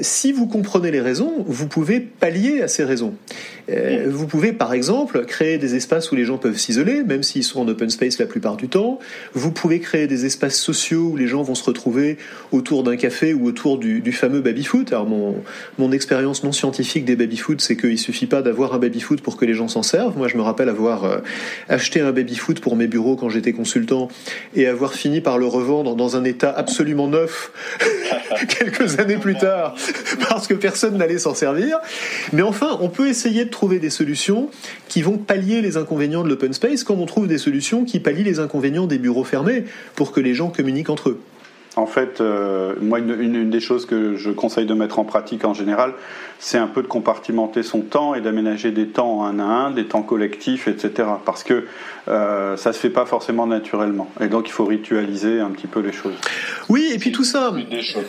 [0.00, 3.14] si vous comprenez les raisons, vous pouvez pallier à ces raisons.
[4.06, 7.60] Vous pouvez, par exemple, créer des espaces où les gens peuvent s'isoler, même s'ils sont
[7.60, 8.98] en open space la plupart du temps.
[9.34, 12.16] Vous pouvez créer des espaces sociaux où les gens vont se retrouver
[12.50, 14.92] autour d'un café ou autour du, fameux baby-foot.
[14.92, 15.36] Alors mon,
[15.78, 19.44] mon expérience non scientifique des baby-foot, c'est qu'il suffit pas d'avoir un baby-foot pour que
[19.44, 20.16] les gens s'en servent.
[20.16, 21.18] Moi, je me rappelle avoir euh,
[21.68, 24.08] acheté un baby-foot pour mes bureaux quand j'étais consultant
[24.54, 27.52] et avoir fini par le revendre dans un état absolument neuf
[28.58, 29.74] quelques années plus tard
[30.28, 31.78] parce que personne n'allait s'en servir.
[32.32, 34.50] Mais enfin, on peut essayer de trouver des solutions
[34.86, 38.22] qui vont pallier les inconvénients de l'open space comme on trouve des solutions qui pallient
[38.22, 39.64] les inconvénients des bureaux fermés
[39.96, 41.20] pour que les gens communiquent entre eux.
[41.78, 45.54] En fait, euh, moi, une, des choses que je conseille de mettre en pratique en
[45.54, 45.94] général,
[46.40, 49.84] c'est un peu de compartimenter son temps et d'aménager des temps un à un, des
[49.84, 51.08] temps collectifs, etc.
[51.24, 51.66] Parce que
[52.08, 54.10] euh, ça se fait pas forcément naturellement.
[54.20, 56.16] Et donc, il faut ritualiser un petit peu les choses.
[56.68, 57.54] Oui, et puis tout ça,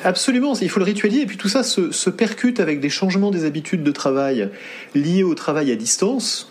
[0.04, 1.22] absolument, il faut le ritualiser.
[1.22, 4.50] Et puis tout ça se percute avec des changements des habitudes de travail
[4.96, 6.49] liés au travail à distance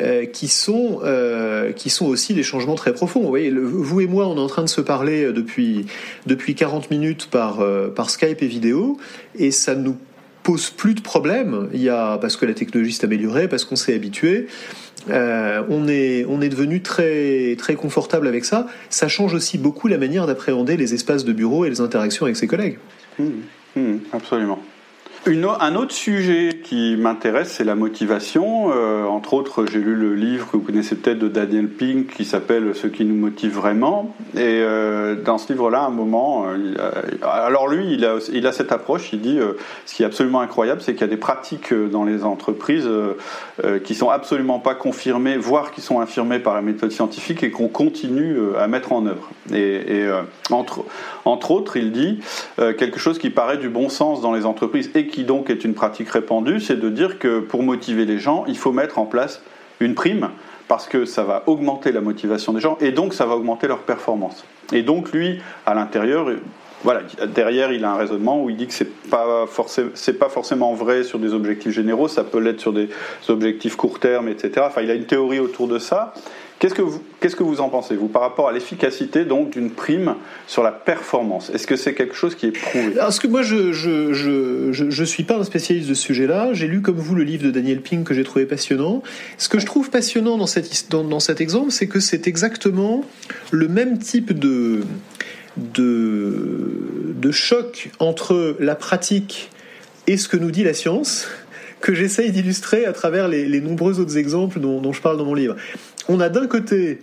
[0.00, 3.30] euh, qui sont euh, qui sont aussi des changements très profonds.
[3.30, 5.84] Vous et moi, on est en train de se parler euh, depuis
[6.24, 7.62] depuis 40 minutes par
[7.94, 8.96] par Skype et vidéo,
[9.38, 9.96] et ça nous
[10.44, 11.68] pose plus de problèmes.
[11.74, 14.46] Il y a parce que la technologie s'est améliorée, parce qu'on s'est habitué.
[15.08, 18.68] on est on est devenu très très confortable avec ça.
[18.88, 22.36] Ça change aussi beaucoup la manière d'appréhender les espaces de bureau et les interactions avec
[22.36, 22.78] ses collègues.
[23.18, 23.24] Mmh,
[23.76, 24.58] mmh, absolument
[25.24, 28.72] un autre sujet qui m'intéresse, c'est la motivation.
[28.72, 32.24] Euh, entre autres, j'ai lu le livre que vous connaissez peut-être de Daniel Pink qui
[32.24, 34.14] s'appelle Ce qui nous motive vraiment.
[34.34, 36.74] Et euh, dans ce livre-là, à un moment, euh,
[37.22, 39.12] alors lui, il a, cette approche.
[39.12, 39.38] Il dit
[39.86, 42.88] ce qui est absolument incroyable, c'est qu'il y a des pratiques dans les entreprises
[43.84, 47.68] qui sont absolument pas confirmées, voire qui sont infirmées par la méthode scientifique et qu'on
[47.68, 49.30] continue à mettre en œuvre.
[49.54, 50.06] Et,
[50.50, 50.84] entre,
[51.24, 52.20] entre autres, il dit
[52.56, 56.08] quelque chose qui paraît du bon sens dans les entreprises et donc est une pratique
[56.08, 59.42] répandue, c'est de dire que pour motiver les gens, il faut mettre en place
[59.80, 60.30] une prime
[60.68, 63.80] parce que ça va augmenter la motivation des gens et donc ça va augmenter leur
[63.80, 64.44] performance.
[64.72, 66.26] Et donc lui, à l'intérieur,
[66.84, 67.02] voilà,
[67.34, 71.18] derrière, il a un raisonnement où il dit que c'est pas pas forcément vrai sur
[71.18, 72.88] des objectifs généraux, ça peut l'être sur des
[73.28, 74.66] objectifs court terme, etc.
[74.66, 76.12] Enfin, il a une théorie autour de ça.
[76.62, 79.68] Qu'est-ce que vous, qu'est-ce que vous en pensez, vous, par rapport à l'efficacité donc d'une
[79.68, 80.14] prime
[80.46, 81.50] sur la performance?
[81.50, 82.92] Est-ce que c'est quelque chose qui est prouvé?
[82.94, 86.50] Parce que moi, je je, je, je, suis pas un spécialiste de ce sujet-là.
[86.52, 89.02] J'ai lu, comme vous, le livre de Daniel Pink que j'ai trouvé passionnant.
[89.38, 93.04] Ce que je trouve passionnant dans, cette, dans, dans cet exemple, c'est que c'est exactement
[93.50, 94.84] le même type de,
[95.56, 99.50] de, de choc entre la pratique
[100.06, 101.26] et ce que nous dit la science
[101.82, 105.34] que j'essaye d'illustrer à travers les, les, nombreux autres exemples dont, je parle dans mon
[105.34, 105.56] livre
[106.08, 107.00] on a d'un côté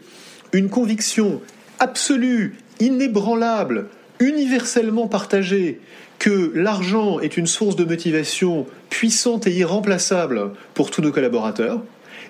[0.54, 1.42] une conviction
[1.80, 3.88] absolue, inébranlable,
[4.20, 5.80] universellement partagée
[6.18, 11.82] que l'argent est une source de motivation puissante et irremplaçable pour tous nos collaborateurs,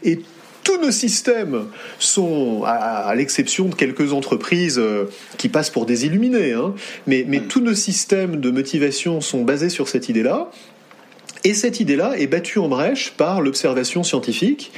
[0.04, 0.20] et
[0.64, 1.66] tous nos systèmes
[1.98, 5.06] sont, à, l'exception de quelques entreprises euh,
[5.38, 6.76] qui passent pour des illuminés, hein,
[7.08, 10.52] mais, mais tous nos systèmes de motivation sont basés sur cette idée-là,
[11.44, 14.72] et cette idée-là est battue en brèche par l'observation scientifique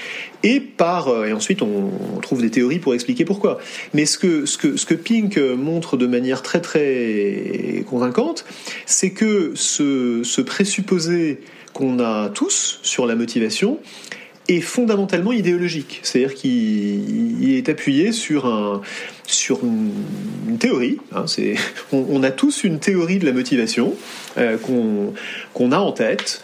[0.44, 3.60] et par euh, et ensuite on, trouve des théories pour expliquer pourquoi.
[3.94, 8.46] Mais ce que ce que ce que Pink montre de manière très très convaincante,
[8.86, 11.40] c'est que ce, ce présupposé
[11.74, 13.80] qu'on a tous sur la motivation
[14.48, 16.00] est fondamentalement idéologique.
[16.04, 18.82] C'est-à-dire qu'il est appuyé sur, un,
[19.26, 20.98] sur une, théorie.
[21.14, 21.26] Hein,
[21.92, 23.96] on, a tous une théorie de la motivation
[24.38, 26.42] euh, qu'on a en tête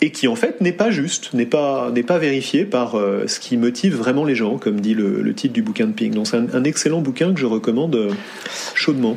[0.00, 3.40] et qui en fait n'est pas juste, n'est pas, n'est pas vérifié par euh, ce
[3.40, 6.14] qui motive vraiment les gens, comme dit le, titre du bouquin de Pink.
[6.14, 8.10] Donc c'est un, excellent bouquin que je recommande euh,
[8.74, 9.16] chaudement.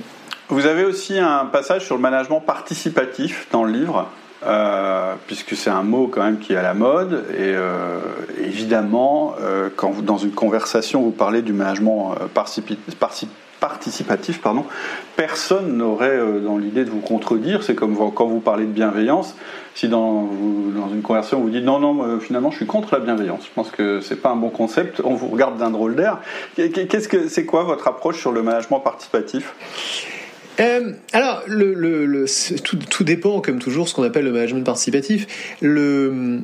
[0.49, 4.09] Vous avez aussi un passage sur le management participatif dans le livre.
[4.43, 7.25] Euh, puisque c'est un mot quand même qui est à la mode.
[7.33, 7.99] Et euh,
[8.43, 14.65] évidemment, euh, quand vous, dans une conversation, vous parlez du management participatif, pardon,
[15.15, 17.61] personne n'aurait dans l'idée de vous contredire.
[17.61, 19.35] C'est comme quand vous parlez de bienveillance.
[19.75, 20.27] Si dans,
[20.75, 23.71] dans une conversation vous dites non, non, finalement je suis contre la bienveillance, je pense
[23.71, 26.17] que c'est pas un bon concept, on vous regarde d'un drôle d'air.
[26.57, 29.53] Qu'est-ce que c'est quoi votre approche sur le management participatif?
[30.59, 31.43] Euh, alors,
[32.63, 35.27] tout, dépend, comme toujours, ce qu'on appelle le management participatif.
[35.63, 36.39] Euh,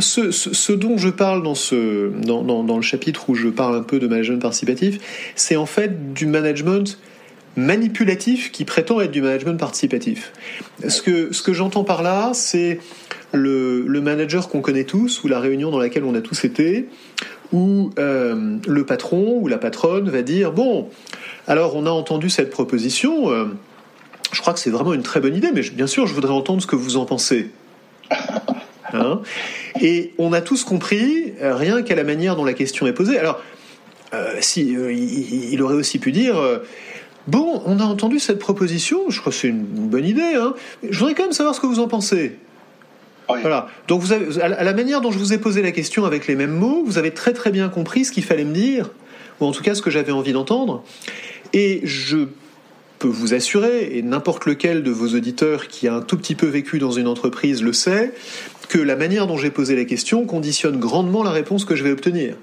[0.00, 5.32] ce, dont je parle dans, le chapitre où je parle un peu de management participatif,
[5.34, 6.98] c'est en fait du management
[7.56, 10.32] manipulatif qui prétend être du management participatif.
[10.86, 12.78] Ce que j'entends par là, c'est
[13.34, 16.86] le, manager qu'on connaît tous, ou la réunion dans laquelle on a tous été,
[17.54, 20.90] où euh, le patron ou la patronne va dire, bon,
[21.46, 23.30] alors, on a entendu cette proposition.
[23.30, 23.46] Euh,
[24.32, 26.62] je crois que c'est vraiment une très bonne idée, mais bien sûr, je voudrais entendre
[26.62, 27.50] ce que vous en pensez.
[28.92, 29.22] Hein?
[29.80, 33.18] Et on a tous compris, euh, rien qu'à la manière dont la question est posée.
[33.18, 33.42] Alors,
[34.12, 36.36] euh, si, il, aurait aussi pu dire.
[37.26, 40.36] Bon, on a entendu cette proposition, je crois que c'est une bonne idée.
[40.36, 40.54] Hein.
[40.88, 42.36] Je voudrais quand même savoir ce que vous en pensez.
[43.28, 43.68] Voilà.
[43.88, 46.36] Donc, vous avez, à la manière dont je vous ai posé la question avec les
[46.36, 48.90] mêmes mots, vous avez très très bien compris ce qu'il fallait me dire,
[49.40, 50.84] ou en tout cas ce que j'avais envie d'entendre.
[51.52, 52.26] Et je
[52.98, 56.46] peux vous assurer, et n'importe lequel de vos auditeurs qui a un tout petit peu
[56.46, 58.12] vécu dans une entreprise le sait,
[58.68, 61.90] que la manière dont j'ai posé la question conditionne grandement la réponse que je vais
[61.90, 62.34] obtenir.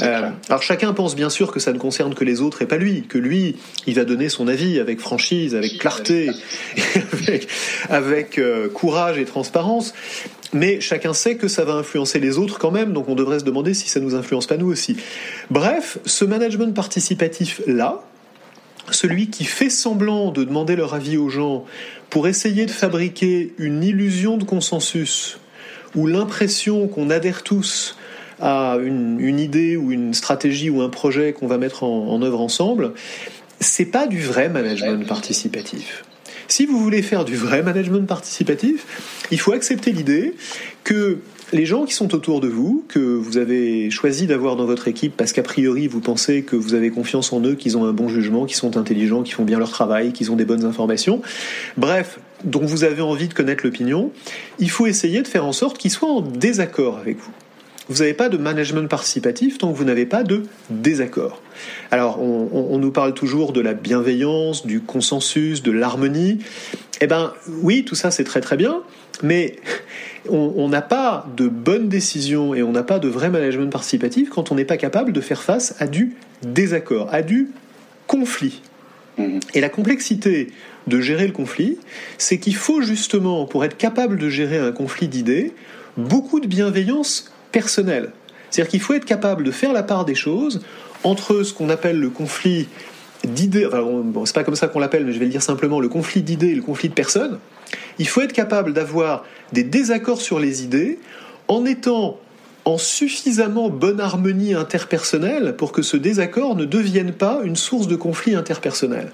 [0.00, 2.76] Euh, alors chacun pense bien sûr que ça ne concerne que les autres et pas
[2.76, 3.56] lui, que lui,
[3.86, 6.30] il va donner son avis avec franchise, avec clarté,
[7.88, 9.94] avec, euh, courage et transparence.
[10.52, 13.44] Mais chacun sait que ça va influencer les autres quand même, donc on devrait se
[13.44, 14.96] demander si ça nous influence pas nous aussi.
[15.50, 18.02] Bref, ce management participatif là,
[18.90, 21.64] celui qui fait semblant de demander leur avis aux gens
[22.10, 25.38] pour essayer de fabriquer une illusion de consensus
[25.94, 27.96] ou l'impression qu'on adhère tous
[28.40, 32.40] à une, idée ou une stratégie ou un projet qu'on va mettre en, en œuvre
[32.40, 32.92] ensemble,
[33.60, 36.04] c'est pas du vrai management participatif.
[36.48, 38.84] Si vous voulez faire du vrai management participatif,
[39.30, 40.34] il faut accepter l'idée
[40.84, 41.20] que
[41.52, 45.16] les gens qui sont autour de vous, que vous avez choisi d'avoir dans votre équipe
[45.16, 48.08] parce qu'a priori vous pensez que vous avez confiance en eux, qu'ils ont un bon
[48.08, 51.20] jugement, qu'ils sont intelligents, qu'ils font bien leur travail, qu'ils ont des bonnes informations,
[51.76, 54.12] bref, dont vous avez envie de connaître l'opinion,
[54.58, 57.32] il faut essayer de faire en sorte qu'ils soient en désaccord avec vous.
[57.88, 61.42] Vous n'avez pas de management participatif tant que vous n'avez pas de désaccord.
[61.90, 66.38] Alors, on, on, nous parle toujours de la bienveillance, du consensus, de l'harmonie.
[67.00, 67.32] Eh ben,
[67.62, 68.82] oui, tout ça c'est très très bien,
[69.22, 69.56] mais
[70.28, 74.52] on n'a pas de bonnes décisions et on n'a pas de vrai management participatif quand
[74.52, 77.50] on n'est pas capable de faire face à du désaccord, à du
[78.06, 78.62] conflit.
[79.18, 79.40] Mhm.
[79.54, 80.52] Et la complexité
[80.86, 81.78] de gérer le conflit,
[82.18, 85.52] c'est qu'il faut justement, pour être capable de gérer un conflit d'idées,
[85.96, 88.10] beaucoup de bienveillance personnelle.
[88.50, 90.62] C'est-à-dire qu'il faut être capable de faire la part des choses
[91.04, 92.68] entre ce qu'on appelle le conflit
[93.24, 95.80] d'idées, enfin bon, c'est pas comme ça qu'on l'appelle, mais je vais le dire simplement,
[95.80, 97.38] le conflit d'idées et le conflit de personnes,
[97.98, 100.98] il faut être capable d'avoir des désaccords sur les idées
[101.48, 102.18] en étant
[102.64, 107.96] en suffisamment bonne harmonie interpersonnelle pour que ce désaccord ne devienne pas une source de
[107.96, 109.10] conflit interpersonnel.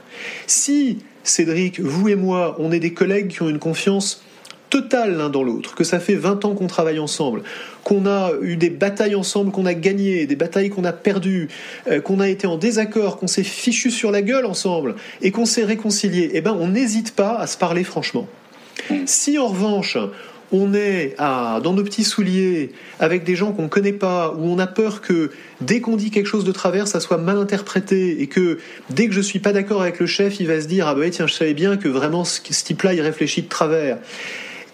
[0.47, 0.99] Si,
[1.29, 4.23] Cédric, vous et moi, on est des collègues qui ont une confiance
[4.71, 7.43] totale l'un dans l'autre, que ça fait 20 ans qu'on travaille ensemble,
[7.85, 11.49] qu'on a eu des batailles ensemble qu'on a gagnées, des batailles qu'on a perdues,
[11.89, 15.47] euh, qu'on a été en désaccord, qu'on s'est fichu sur la gueule ensemble et qu'on
[15.47, 18.29] s'est réconcilié, eh ben on n'hésite pas à se parler franchement.
[19.07, 19.97] Si en revanche
[20.53, 24.59] on est dans nos petits souliers avec des gens qu'on ne connaît pas, où on
[24.59, 25.31] a peur que
[25.61, 28.59] dès qu'on dit quelque chose de travers, ça soit mal interprété et que
[28.91, 31.09] dès que je suis pas d'accord avec le chef, il va se dire ah bah
[31.11, 33.99] tiens je savais bien que vraiment ce, type-là il réfléchit de travers.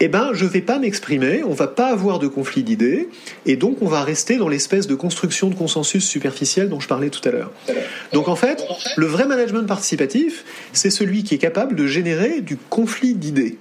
[0.00, 3.08] Eh ben, je vais pas m'exprimer, on va pas avoir de conflit d'idées,
[3.46, 7.10] et donc on va rester dans l'espèce de construction de consensus superficiel dont je parlais
[7.10, 7.52] tout à l'heure.
[8.12, 8.64] Donc en fait,
[8.96, 13.56] le vrai management participatif, c'est celui qui est capable de générer du conflit d'idées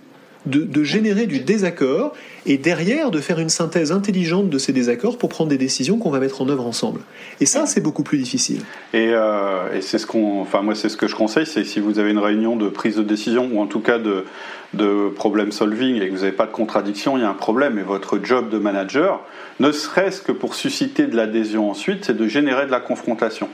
[0.46, 2.14] de, générer du désaccord
[2.46, 6.10] et derrière de faire une synthèse intelligente de ces désaccords pour prendre des décisions qu'on
[6.10, 7.02] va mettre en œuvre ensemble.
[7.40, 8.62] Et ça, c'est beaucoup plus difficile.
[8.94, 12.12] Et, euh, c'est ce qu'on, moi, c'est ce que je conseille, c'est si vous avez
[12.12, 14.26] une réunion de prise de décision ou en tout cas de,
[14.74, 17.78] de problem solving et que vous n'avez pas de contradiction, il y a un problème.
[17.80, 19.22] Et votre job de manager,
[19.60, 23.50] ne serait-ce que pour susciter de l'adhésion ensuite, c'est de générer de la confrontation.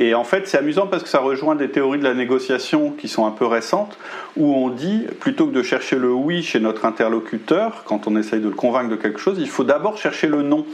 [0.00, 3.06] Et en fait, c'est amusant parce que ça rejoint des théories de la négociation qui
[3.06, 3.98] sont un peu récentes,
[4.34, 8.40] où on dit, plutôt que de chercher le oui chez notre interlocuteur, quand on essaye
[8.40, 10.64] de le convaincre de quelque chose, il faut d'abord chercher le non.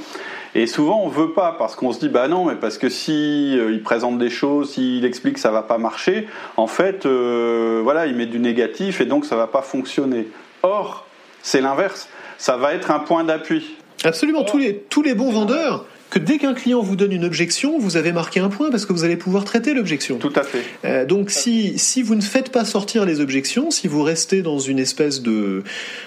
[0.54, 3.58] Et souvent, on veut pas parce qu'on se dit bah non, mais parce que si
[3.58, 8.06] euh, présente des choses, s'il explique que ça va pas marcher, en fait, euh, voilà,
[8.06, 10.28] il met du négatif et donc ça va pas fonctionner.
[10.62, 11.04] Or,
[11.42, 12.08] c'est l'inverse.
[12.38, 13.74] Ça va être un point d'appui.
[14.04, 15.84] Absolument, tous les, tous les bons vendeurs
[16.16, 18.92] que dès qu'un client vous donne une objection, vous avez marqué un point parce que
[18.94, 20.16] vous allez pouvoir traiter l'objection.
[20.16, 20.62] Tout à fait.
[20.86, 24.58] Euh, donc si, si vous ne faites pas sortir les objections, si vous restez dans
[24.58, 25.62] une espèce de,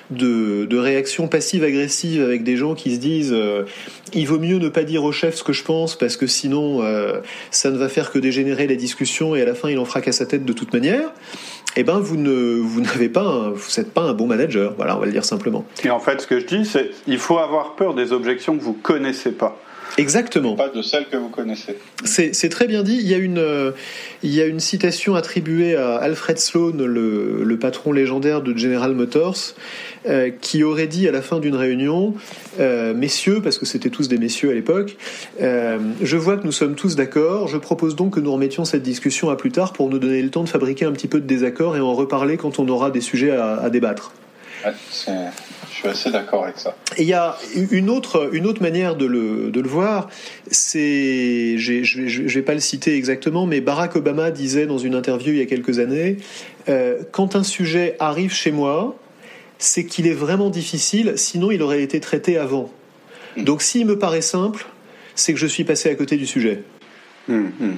[0.09, 3.65] de, de réaction passive-agressive avec des gens qui se disent euh,
[4.13, 6.81] il vaut mieux ne pas dire au chef ce que je pense parce que sinon
[6.81, 7.19] euh,
[7.51, 10.01] ça ne va faire que dégénérer les discussions et à la fin il en fera
[10.01, 11.13] qu'à sa tête de toute manière,
[11.75, 14.73] eh ben vous ne vous n'avez pas vous n'êtes pas un bon manager.
[14.75, 15.65] Voilà, on va le dire simplement.
[15.83, 18.63] Et en fait, ce que je dis, c'est il faut avoir peur des objections que
[18.63, 19.55] vous connaissez pas.
[19.97, 20.55] Exactement.
[20.55, 21.77] Pas de celle que vous connaissez.
[22.03, 22.97] C'est très bien dit.
[23.01, 23.71] Il y, a une, euh,
[24.23, 28.93] il y a une citation attribuée à Alfred Sloan, le, le patron légendaire de General
[28.93, 29.55] Motors,
[30.07, 32.13] euh, qui aurait dit à la fin d'une réunion,
[32.59, 34.97] euh, messieurs, parce que c'était tous des messieurs à l'époque,
[35.39, 39.29] je vois que nous sommes tous d'accord, je propose donc que nous remettions cette discussion
[39.29, 41.75] à plus tard pour nous donner le temps de fabriquer un petit peu de désaccord
[41.75, 44.13] et en reparler quand on aura des sujets à, à débattre.
[44.65, 46.75] Ouais, je suis assez d'accord avec ça.
[46.97, 47.37] Et il y a
[47.71, 50.09] une autre, une autre manière de le, de le voir,
[50.51, 55.31] c'est, je ne vais pas le citer exactement, mais Barack Obama disait dans une interview
[55.31, 56.17] il y a quelques années,
[56.67, 58.97] euh, quand un sujet arrive chez moi,
[59.57, 62.69] c'est qu'il est vraiment difficile, sinon il aurait été traité avant.
[63.37, 63.43] Hmm.
[63.43, 64.65] Donc s'il me paraît simple,
[65.15, 66.63] c'est que je suis passé à côté du sujet.
[67.27, 67.75] Hmm, hmm.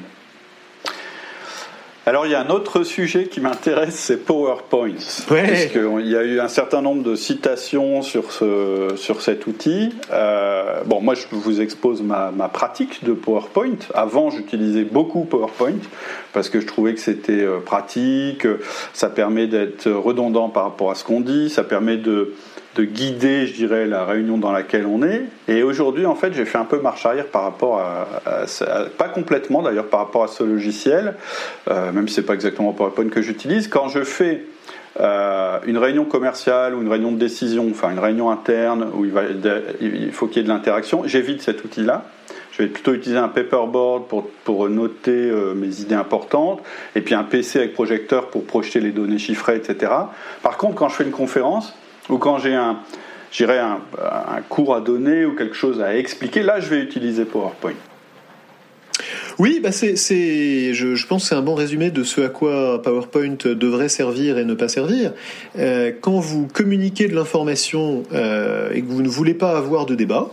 [2.07, 4.89] Alors il y a un autre sujet qui m'intéresse, c'est PowerPoint.
[5.29, 5.47] Ouais.
[5.47, 9.93] Parce qu'il y a eu un certain nombre de citations sur, ce, sur cet outil.
[10.11, 13.77] Euh, bon, moi je vous expose ma, ma pratique de PowerPoint.
[13.93, 15.77] Avant j'utilisais beaucoup PowerPoint
[16.33, 18.47] parce que je trouvais que c'était euh, pratique,
[18.93, 22.33] ça permet d'être redondant par rapport à ce qu'on dit, ça permet de
[22.75, 25.23] de guider, je dirais, la réunion dans laquelle on est.
[25.47, 28.07] Et aujourd'hui, en fait, j'ai fait un peu marche arrière par rapport à,
[28.97, 31.15] pas complètement d'ailleurs, par rapport à ce logiciel,
[31.69, 33.67] euh, même si c'est pas exactement PowerPoint que j'utilise.
[33.67, 34.45] Quand je fais
[34.99, 40.11] euh, une réunion commerciale ou une réunion de décision, enfin une réunion interne où il,
[40.11, 42.05] faut qu'il y ait de l'interaction, j'évite cet outil-là.
[42.53, 46.61] Je vais plutôt utiliser un paperboard pour, pour noter euh, mes idées importantes,
[46.95, 49.91] et puis un PC avec projecteur pour projeter les données chiffrées, etc.
[50.41, 51.73] Par contre, quand je fais une conférence,
[52.09, 52.77] ou quand j'ai un,
[53.39, 57.73] un, un cours à donner ou quelque chose à expliquer, là je vais utiliser PowerPoint.
[59.39, 62.81] Oui, bah c'est, je, je, pense que c'est un bon résumé de ce à quoi
[62.81, 65.13] PowerPoint devrait servir et ne pas servir.
[65.57, 69.95] Euh, quand vous communiquez de l'information euh, et que vous ne voulez pas avoir de
[69.95, 70.29] débat,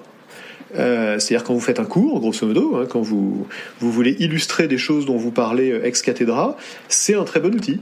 [0.76, 3.46] euh, c'est-à-dire quand vous faites un cours, grosso modo, hein, quand vous,
[3.80, 6.56] vous voulez illustrer des choses dont vous parlez ex cathedra,
[6.88, 7.80] c'est un très bon outil.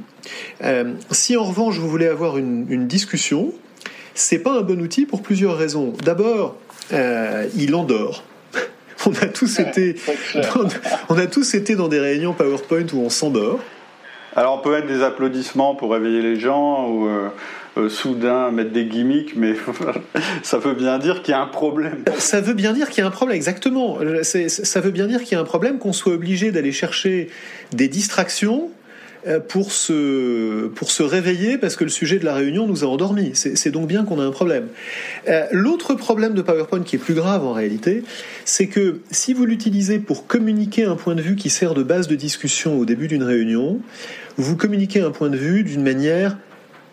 [1.10, 3.52] si en revanche vous voulez avoir une, une discussion,
[4.16, 5.92] c'est pas un bon outil pour plusieurs raisons.
[6.04, 6.56] D'abord,
[6.92, 8.24] euh, il endort.
[9.06, 9.96] on a tous été,
[10.34, 10.68] dans,
[11.08, 13.60] on a tous été dans des réunions PowerPoint où on s'endort.
[14.34, 17.28] Alors on peut mettre des applaudissements pour réveiller les gens ou euh,
[17.78, 19.54] euh, soudain mettre des gimmicks, mais
[20.42, 22.04] ça veut bien dire qu'il y a un problème.
[22.18, 23.98] Ça veut bien dire qu'il y a un problème, exactement.
[24.22, 27.28] Ça veut bien dire qu'il y a un problème qu'on soit obligé d'aller chercher
[27.72, 28.70] des distractions
[29.48, 33.32] pour se, pour se réveiller parce que le sujet de la réunion nous a endormis.
[33.34, 34.68] C'est donc bien qu'on a un problème.
[35.28, 38.04] Euh, l'autre problème de PowerPoint qui est plus grave en réalité,
[38.44, 42.08] c'est que si vous l'utilisez pour communiquer un point de vue qui sert de base
[42.08, 43.80] de discussion au début d'une réunion,
[44.36, 46.36] vous communiquez un point de vue d'une manière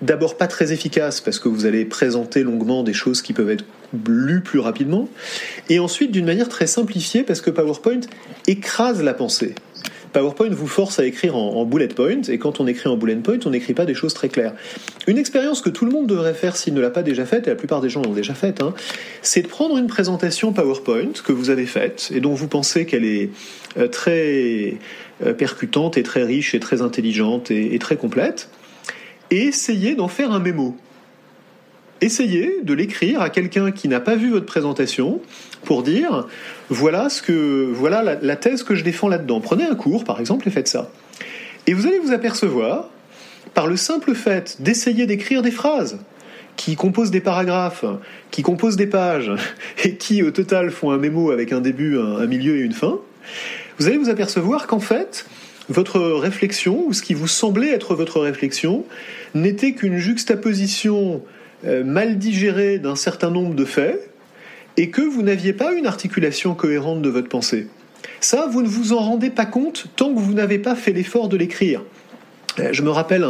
[0.01, 3.65] d'abord pas très efficace parce que vous allez présenter longuement des choses qui peuvent être
[4.07, 5.07] lues plus rapidement,
[5.69, 8.01] et ensuite d'une manière très simplifiée parce que PowerPoint
[8.47, 9.55] écrase la pensée.
[10.14, 13.39] PowerPoint vous force à écrire en, bullet point, et quand on écrit en bullet point,
[13.45, 14.53] on n'écrit pas des choses très claires.
[15.07, 17.49] Une expérience que tout le monde devrait faire s'il ne l'a pas déjà faite, et
[17.49, 18.74] la plupart des gens l'ont déjà faite, hein,
[19.22, 23.05] c'est de prendre une présentation PowerPoint que vous avez faite, et dont vous pensez qu'elle
[23.05, 23.32] est
[23.78, 24.78] euh, très
[25.26, 28.49] euh, percutante et très riche et très intelligente et très complète,
[29.32, 30.78] et essayez d'en faire un mémo.
[32.03, 35.22] Essayez de l'écrire à quelqu'un qui n'a pas vu votre présentation
[35.64, 36.28] pour dire
[36.70, 39.41] voilà ce que voilà la, thèse que je défends là-dedans.
[39.41, 40.89] Prenez un cours par exemple et faites ça.
[41.68, 42.89] Et vous allez vous apercevoir
[43.53, 45.99] par le simple fait d'essayer d'écrire des phrases
[46.55, 47.86] qui composent des paragraphes,
[48.32, 49.32] qui composent des pages
[49.84, 52.99] et qui au total font un mémo avec un début, un milieu et une fin,
[53.80, 55.26] vous allez vous apercevoir qu'en fait,
[55.70, 58.86] votre réflexion, ou ce qui vous semblait être votre réflexion,
[59.34, 61.22] n'était qu'une juxtaposition
[61.66, 64.12] euh, mal digérée d'un certain nombre de faits,
[64.78, 67.67] et que vous n'aviez pas une articulation cohérente de votre pensée.
[68.19, 71.30] Ça, vous ne vous en rendez pas compte tant que vous n'avez pas fait l'effort
[71.30, 71.84] de l'écrire.
[72.59, 73.26] Euh, je me rappelle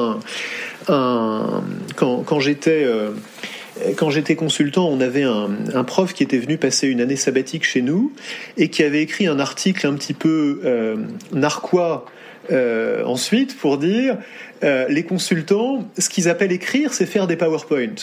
[0.88, 1.64] un,
[1.96, 3.12] quand, j'étais euh,
[3.96, 7.82] quand j'étais consultant, on avait un, prof qui était venu passer une année sabbatique chez
[7.82, 8.14] nous
[8.58, 10.62] et qui avait écrit un article un petit peu
[11.32, 12.06] narquois
[12.52, 14.18] euh, ensuite pour dire
[14.64, 17.96] euh, les consultants, ce qu'ils appellent écrire, c'est faire des PowerPoint.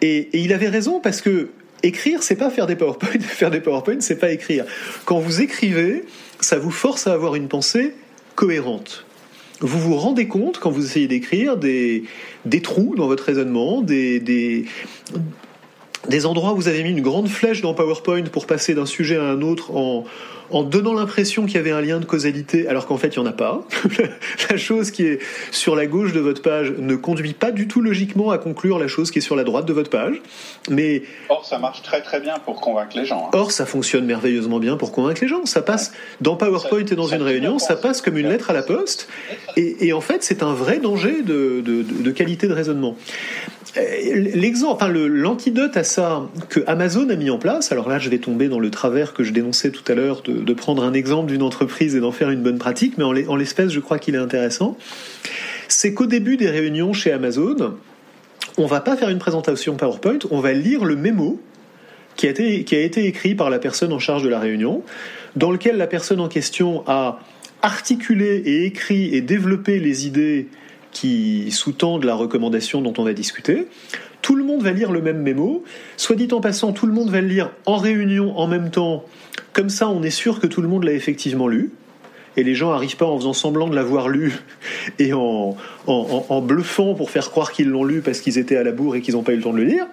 [0.00, 1.50] Et, il avait raison parce que
[1.82, 3.10] écrire, c'est pas faire des PowerPoint.
[3.20, 4.64] faire des PowerPoint, c'est pas écrire.
[5.04, 6.04] Quand vous écrivez,
[6.40, 7.94] ça vous force à avoir une pensée
[8.34, 9.04] cohérente.
[9.60, 12.04] Vous vous rendez compte, quand vous essayez d'écrire, des,
[12.44, 14.66] des trous dans votre raisonnement, des, des,
[16.08, 19.16] des endroits où vous avez mis une grande flèche dans PowerPoint pour passer d'un sujet
[19.16, 20.04] à un autre en,
[20.50, 23.26] en donnant l'impression qu'il y avait un lien de causalité alors qu'en fait il n'y
[23.26, 23.62] en a pas.
[24.50, 25.18] la chose qui est
[25.50, 28.88] sur la gauche de votre page ne conduit pas du tout logiquement à conclure la
[28.88, 30.20] chose qui est sur la droite de votre page.
[30.70, 33.26] Mais Or ça marche très très bien pour convaincre les gens.
[33.26, 33.38] Hein.
[33.38, 35.46] Or ça fonctionne merveilleusement bien pour convaincre les gens.
[35.46, 38.62] Ça passe dans PowerPoint et dans une réunion, ça passe comme une lettre à la
[38.62, 39.08] poste.
[39.56, 42.96] Et, en fait c'est un vrai danger de qualité de raisonnement.
[43.76, 43.82] Euh,
[44.34, 48.18] l'exemple, enfin l'antidote à ça que Amazon a mis en place, alors là je vais
[48.18, 51.42] tomber dans le travers que je dénonçais tout à l'heure de, prendre un exemple d'une
[51.42, 54.78] entreprise et d'en faire une bonne pratique, mais en l'espèce je crois qu'il est intéressant,
[55.68, 57.74] c'est qu'au début des réunions chez Amazon,
[58.56, 61.40] on va pas faire une présentation PowerPoint, on va lire le mémo
[62.16, 64.82] qui a été, qui a été écrit par la personne en charge de la réunion,
[65.34, 67.20] dans lequel la personne en question a
[67.60, 70.48] articulé et écrit et développé les idées
[70.96, 73.68] qui sous-tendent la recommandation dont on a discuté.
[74.22, 75.62] Tout le monde va lire le même mémo.
[75.98, 79.04] Soit dit en passant, tout le monde va le lire en réunion en même temps.
[79.52, 81.70] Comme ça, on est sûr que tout le monde l'a effectivement lu
[82.36, 84.32] et les gens n'arrivent pas en faisant semblant de l'avoir lu
[84.98, 85.56] et en,
[86.42, 89.14] bluffant pour faire croire qu'ils l'ont lu parce qu'ils étaient à la bourre et qu'ils
[89.14, 89.86] n'ont pas eu le temps de le lire.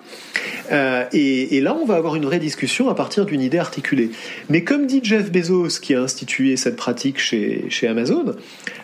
[0.71, 4.11] Euh, et, là, on va avoir une vraie discussion à partir d'une idée articulée.
[4.49, 8.35] Mais comme dit Jeff Bezos, qui a institué cette pratique chez, chez Amazon,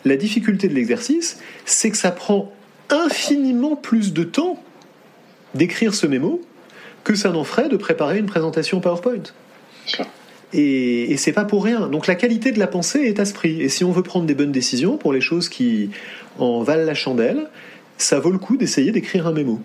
[0.05, 2.51] la difficulté de l'exercice, c'est que ça prend
[2.89, 4.61] infiniment plus de temps
[5.55, 6.41] d'écrire ce mémo
[7.03, 9.23] que ça n'en ferait de préparer une présentation PowerPoint.
[10.53, 11.87] Et, c'est pas pour rien.
[11.87, 13.61] Donc la qualité de la pensée est à ce prix.
[13.61, 15.91] Et si on veut prendre des bonnes décisions pour les choses qui
[16.37, 17.49] en valent la chandelle,
[17.97, 19.59] ça vaut le coup d'essayer d'écrire un mémo.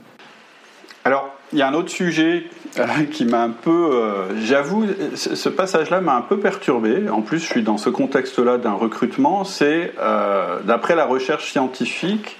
[1.05, 2.45] Alors, il y a un autre sujet
[2.79, 7.09] euh, qui m'a un peu, euh, j'avoue, ce passage-là m'a un peu perturbé.
[7.09, 9.45] En plus, je suis dans ce contexte-là d'un recrutement.
[9.45, 12.39] C'est, euh, d'après la recherche scientifique,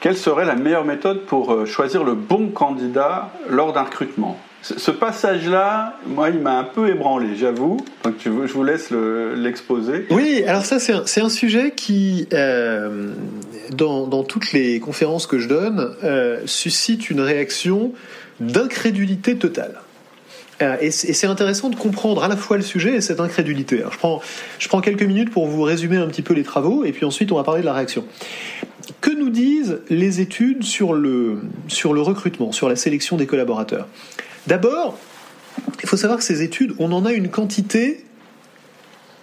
[0.00, 4.38] quelle serait la meilleure méthode pour choisir le bon candidat lors d'un recrutement?
[4.76, 7.78] Ce passage-là, moi, il m'a un peu ébranlé, j'avoue.
[8.04, 10.06] Donc, je vous laisse l'exposer.
[10.10, 13.12] oui, alors ça, c'est un, sujet qui, euh,
[13.72, 17.92] dans, toutes les conférences que je donne, euh, suscite une réaction
[18.40, 19.80] d'incrédulité totale.
[20.62, 23.82] Euh, et c'est intéressant de comprendre à la fois le sujet et cette incrédulité.
[23.90, 24.22] Je, prends,
[24.58, 27.30] je prends quelques minutes pour vous résumer un petit peu les travaux, et puis ensuite,
[27.30, 28.04] on va parler de la réaction.
[29.00, 33.86] Que nous disent les études sur le, sur le recrutement, sur la sélection des collaborateurs?
[34.46, 34.98] D'abord,
[35.82, 38.04] il faut savoir que ces études, on en a une quantité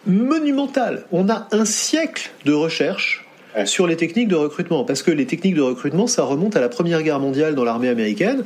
[0.06, 1.06] monumentale.
[1.12, 3.26] On a un siècle de recherche
[3.66, 6.70] sur les techniques de recrutement, parce que les techniques de recrutement, ça remonte à la
[6.70, 8.44] Première Guerre mondiale dans l'armée américaine.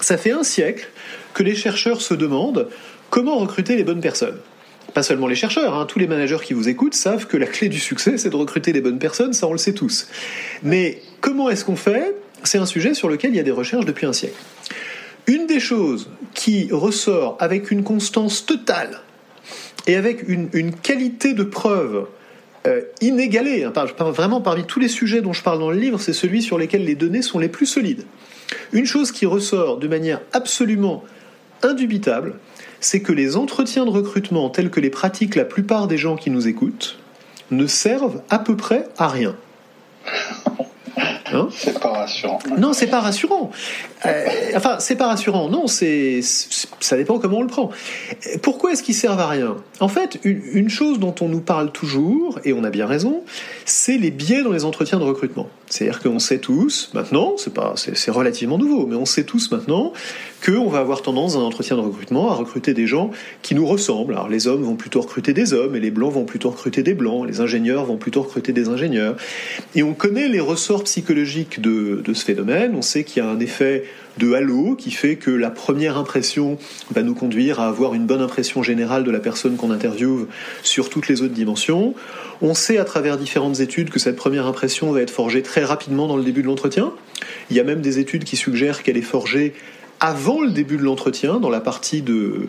[0.00, 0.88] Ça fait un siècle
[1.34, 2.68] que les chercheurs se demandent
[3.10, 4.38] comment recruter les bonnes personnes.
[4.94, 7.68] pas seulement les chercheurs, hein, tous les managers qui vous écoutent savent que la clé
[7.68, 10.08] du succès, c'est de recruter les bonnes personnes, ça on le sait tous.
[10.62, 12.14] Mais comment est-ce qu'on fait?
[12.44, 14.36] C'est un sujet sur lequel il y a des recherches depuis un siècle.
[15.26, 19.00] Une des choses qui ressort avec une constance totale
[19.86, 22.06] et avec une, qualité de preuve
[22.66, 23.72] euh, inégalée, hein,
[24.10, 26.84] vraiment parmi tous les sujets dont je parle dans le livre, c'est celui sur lequel
[26.84, 28.04] les données sont les plus solides.
[28.72, 31.04] Une chose qui ressort de manière absolument
[31.62, 32.34] indubitable,
[32.80, 36.30] c'est que les entretiens de recrutement tels que les pratiquent la plupart des gens qui
[36.30, 36.98] nous écoutent
[37.50, 39.36] ne servent à peu près à rien.
[41.32, 42.38] Hein c'est pas rassurant.
[42.58, 43.50] Non, c'est pas rassurant.
[44.04, 44.24] Euh,
[44.54, 45.48] enfin, c'est pas rassurant.
[45.48, 47.70] Non, c'est ça dépend comment on le prend.
[48.42, 49.56] Pourquoi est-ce qu'ils servent à rien?
[49.80, 53.22] En fait, une, chose dont on nous parle toujours et on a bien raison,
[53.64, 55.48] c'est les biais dans les entretiens de recrutement.
[55.68, 59.92] C'est-à-dire qu'on sait tous maintenant, c'est pas, c'est relativement nouveau, mais on sait tous maintenant
[60.44, 63.10] qu'on va avoir tendance dans un entretien de recrutement à recruter des gens
[63.42, 64.14] qui nous ressemblent.
[64.14, 66.94] Alors les hommes vont plutôt recruter des hommes et les blancs vont plutôt recruter des
[66.94, 69.16] blancs, les ingénieurs vont plutôt recruter des ingénieurs.
[69.74, 73.40] Et on connaît les ressorts psychologiques de, ce phénomène, on sait qu'il y a un
[73.40, 73.84] effet
[74.18, 76.58] de halo qui fait que la première impression
[76.90, 80.28] va nous conduire à avoir une bonne impression générale de la personne qu'on interviewe
[80.62, 81.94] sur toutes les autres dimensions.
[82.42, 86.06] On sait à travers différentes études que cette première impression va être forgée très rapidement
[86.06, 86.92] dans le début de l'entretien.
[87.50, 89.54] Il y a même des études qui suggèrent qu'elle est forgée
[90.00, 92.48] avant le début de l'entretien, dans la partie de,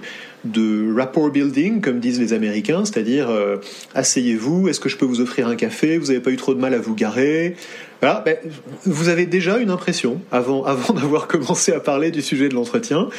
[0.51, 3.57] de rapport building, comme disent les Américains, c'est-à-dire euh,
[3.95, 6.59] asseyez-vous, est-ce que je peux vous offrir un café, vous n'avez pas eu trop de
[6.59, 7.55] mal à vous garer?
[8.01, 8.37] Voilà, ben,
[8.85, 13.09] vous avez déjà une impression, avant, avant d'avoir commencé à parler du sujet de l'entretien,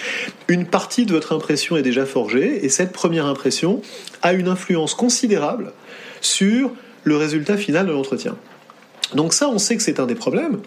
[0.48, 3.82] une partie de votre impression est déjà forgée, et cette première impression
[4.22, 5.72] a une influence considérable
[6.20, 6.72] sur
[7.04, 8.36] le résultat final de l'entretien.
[9.14, 10.58] Donc ça, on sait que c'est un des problèmes,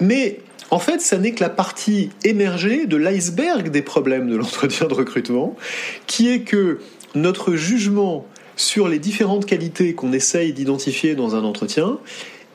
[0.00, 0.40] mais
[0.70, 4.94] en fait, ça n'est que la partie émergée de l'iceberg des problèmes de l'entretien de
[4.94, 5.56] recrutement,
[6.06, 6.78] qui est que
[7.14, 11.98] notre jugement sur les différentes qualités qu'on essaye d'identifier dans un entretien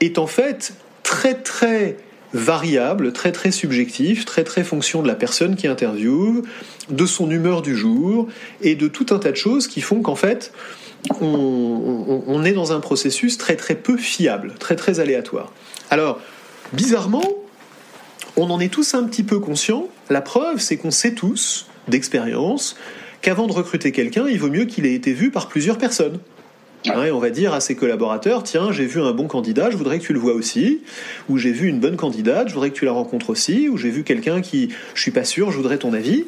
[0.02, 1.98] est en fait très très
[2.34, 6.44] variable, très très subjectif, très très fonction de la personne qui interviewe,
[6.90, 8.28] de son humeur du jour
[8.62, 10.52] et de tout un tas de choses qui font qu'en fait
[11.22, 15.52] on, on, est dans un processus très très peu fiable, très très aléatoire.
[15.90, 16.20] Alors
[16.74, 17.45] bizarrement,
[18.38, 19.88] on en est tous un petit peu conscients.
[20.10, 22.76] La preuve, c'est qu'on sait tous, d'expérience,
[23.22, 26.20] qu'avant de recruter quelqu'un, il vaut mieux qu'il ait été vu par plusieurs personnes.
[26.88, 30.04] on va dire à ses collaborateurs, tiens, j'ai vu un bon candidat, je voudrais que
[30.04, 30.82] tu le vois aussi,
[31.30, 33.90] ou j'ai vu une bonne candidate, je voudrais que tu la rencontres aussi, ou j'ai
[33.90, 36.26] vu quelqu'un qui, je suis pas sûr, je voudrais ton avis,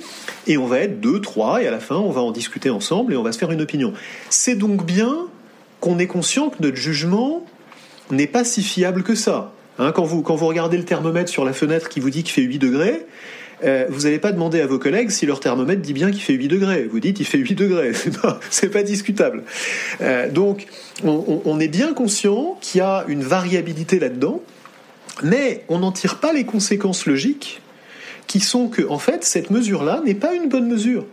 [0.47, 3.13] et on va être deux, trois, et à la fin, on va en discuter ensemble
[3.13, 3.93] et on va se faire une opinion.
[4.29, 5.27] C'est donc bien
[5.81, 7.45] qu'on est conscient que notre jugement
[8.09, 9.53] n'est pas si fiable que ça.
[9.79, 12.59] Hein, quand, vous, regardez le thermomètre sur la fenêtre qui vous dit qu'il fait 8
[12.59, 13.05] degrés,
[13.63, 16.33] euh, vous n'allez pas demander à vos collègues si leur thermomètre dit bien qu'il fait
[16.33, 16.83] 8 degrés.
[16.83, 17.93] Vous dites il fait 8 degrés.
[17.93, 18.39] C'est pas,
[18.71, 19.43] pas discutable.
[20.01, 20.67] Euh, donc,
[21.03, 24.41] on, on, est bien conscient qu'il y a une variabilité là-dedans,
[25.23, 27.61] mais on n'en tire pas les conséquences logiques
[28.27, 31.05] qui sont que, en fait, cette mesure-là n'est pas une bonne mesure.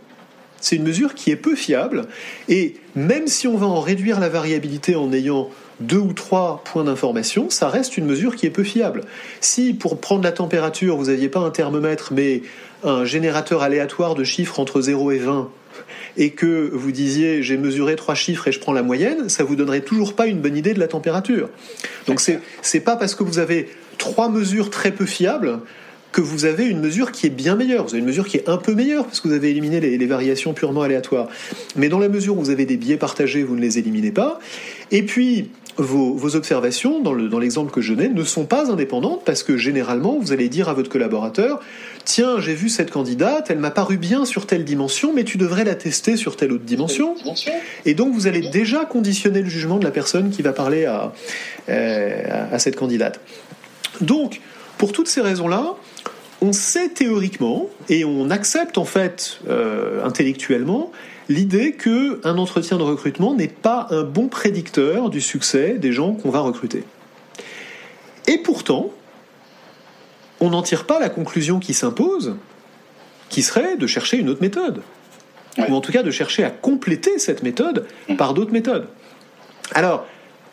[0.59, 2.07] C'est une mesure qui est peu fiable,
[2.49, 5.49] et même si on va en réduire la variabilité en ayant
[5.79, 9.01] deux ou trois points d'information, ça reste une mesure qui est peu fiable.
[9.41, 12.43] Si pour prendre la température, vous n'aviez pas un thermomètre, mais
[12.83, 15.49] un générateur aléatoire de chiffres entre 0 et 20,
[16.17, 19.55] et que vous disiez j'ai mesuré trois chiffres et je prends la moyenne, ça vous
[19.55, 21.49] donnerait toujours pas une bonne idée de la température.
[22.07, 25.59] Donc c'est c'est pas parce que vous avez trois mesures très peu fiables
[26.15, 27.83] que vous avez une mesure qui est bien meilleure.
[27.83, 30.05] Vous avez une mesure qui est un peu meilleure parce que vous avez éliminé les,
[30.05, 31.27] variations purement aléatoires.
[31.75, 34.39] Mais dans la mesure où vous avez des biais partagés, vous ne les éliminez pas.
[34.91, 39.57] Et puis, vos, observations, dans l'exemple que je donnais, ne sont pas indépendantes parce que
[39.57, 41.59] généralement, vous allez dire à votre collaborateur
[42.05, 45.63] Tiens, j'ai vu cette candidate, elle m'a paru bien sur telle dimension, mais tu devrais
[45.63, 47.15] la tester sur telle autre dimension.
[47.85, 51.13] Et donc, vous allez déjà conditionner le jugement de la personne qui va parler à,
[51.67, 53.19] euh, à cette candidate.
[54.01, 54.39] Donc,
[54.77, 55.75] pour toutes ces raisons-là,
[56.41, 60.91] on sait théoriquement et on accepte en fait euh, intellectuellement
[61.29, 66.13] l'idée que un entretien de recrutement n'est pas un bon prédicteur du succès des gens
[66.13, 66.83] qu'on va recruter.
[68.27, 68.91] Et pourtant,
[70.39, 72.35] on n'en tire pas la conclusion qui s'impose,
[73.29, 74.81] qui serait de chercher une autre méthode.
[75.57, 77.85] Ou en tout cas de chercher à compléter cette méthode
[78.17, 78.87] par d'autres méthodes.
[79.73, 80.05] Alors,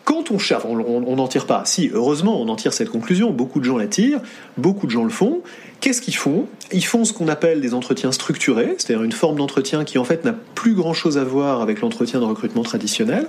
[0.05, 1.62] quand on cherche, on n'en tire pas.
[1.64, 3.31] Si, heureusement, on en tire cette conclusion.
[3.31, 4.20] Beaucoup de gens la tirent,
[4.57, 5.43] beaucoup de gens le font.
[5.83, 6.47] Qu'est-ce qu'ils font?
[6.72, 10.24] Ils font ce qu'on appelle des entretiens structurés, c'est-à-dire une forme d'entretien qui en fait
[10.24, 13.26] n'a plus grand-chose à voir avec l'entretien de recrutement traditionnel,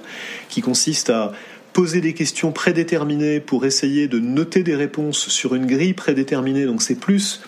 [0.49, 1.31] qui consiste à
[1.73, 6.65] poser des questions prédéterminées pour essayer de noter des réponses sur une grille prédéterminée.
[6.65, 7.41] Donc c'est plus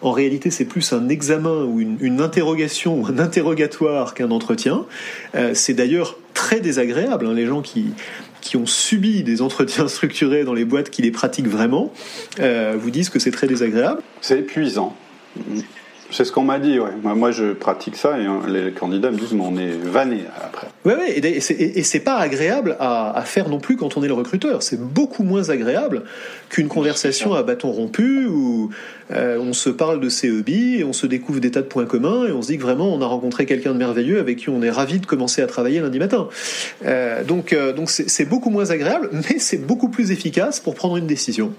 [0.00, 4.86] En réalité, c'est plus un examen ou une, interrogation ou un interrogatoire qu'un entretien.
[5.34, 7.26] Euh, c'est d'ailleurs très désagréable.
[7.26, 7.92] Hein, les gens qui,
[8.40, 11.92] qui ont subi des entretiens structurés dans les boîtes qui les pratiquent vraiment
[12.38, 14.02] euh, vous disent que c'est très désagréable.
[14.20, 14.96] C'est épuisant.
[16.10, 16.90] C'est ce qu'on m'a dit, ouais.
[17.02, 20.66] Moi, je pratique ça et hein, les candidats me disent, mais on est vanné après.
[20.84, 24.62] Oui, ouais, et, c'est pas agréable à, faire non plus quand on est le recruteur.
[24.62, 26.02] C'est beaucoup moins agréable
[26.48, 28.70] qu'une conversation à bâton rompu où
[29.12, 32.26] euh, on se parle de CEB et on se découvre des tas de points communs
[32.26, 34.62] et on se dit que vraiment on a rencontré quelqu'un de merveilleux avec qui on
[34.62, 36.28] est ravi de commencer à travailler lundi matin.
[36.84, 40.96] Euh, donc, euh, donc c'est beaucoup moins agréable, mais c'est beaucoup plus efficace pour prendre
[40.96, 41.52] une décision.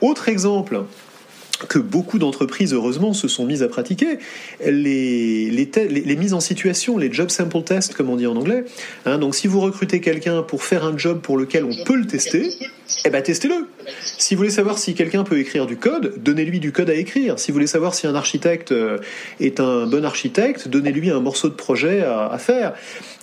[0.00, 0.82] Autre exemple
[1.68, 4.18] que beaucoup d'entreprises, heureusement, se sont mises à pratiquer,
[4.64, 8.64] les, les, mises en situation, les job sample tests, comme on dit en anglais.
[9.04, 12.06] Hein, donc, si vous recrutez quelqu'un pour faire un job pour lequel on peut le
[12.06, 12.52] tester,
[13.04, 13.66] eh ben, testez-le.
[14.02, 17.38] Si vous voulez savoir si quelqu'un peut écrire du code, donnez-lui du code à écrire.
[17.38, 18.98] Si vous voulez savoir si un architecte euh,
[19.40, 22.74] est un bon architecte, donnez-lui un morceau de projet à, à faire.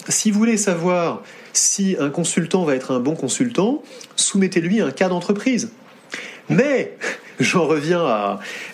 [0.09, 1.23] Si vous voulez savoir
[1.53, 3.83] si un consultant va être un bon consultant,
[4.15, 5.69] soumettez-lui un cas d'entreprise.
[6.49, 6.97] Mais
[7.39, 8.05] j'en reviens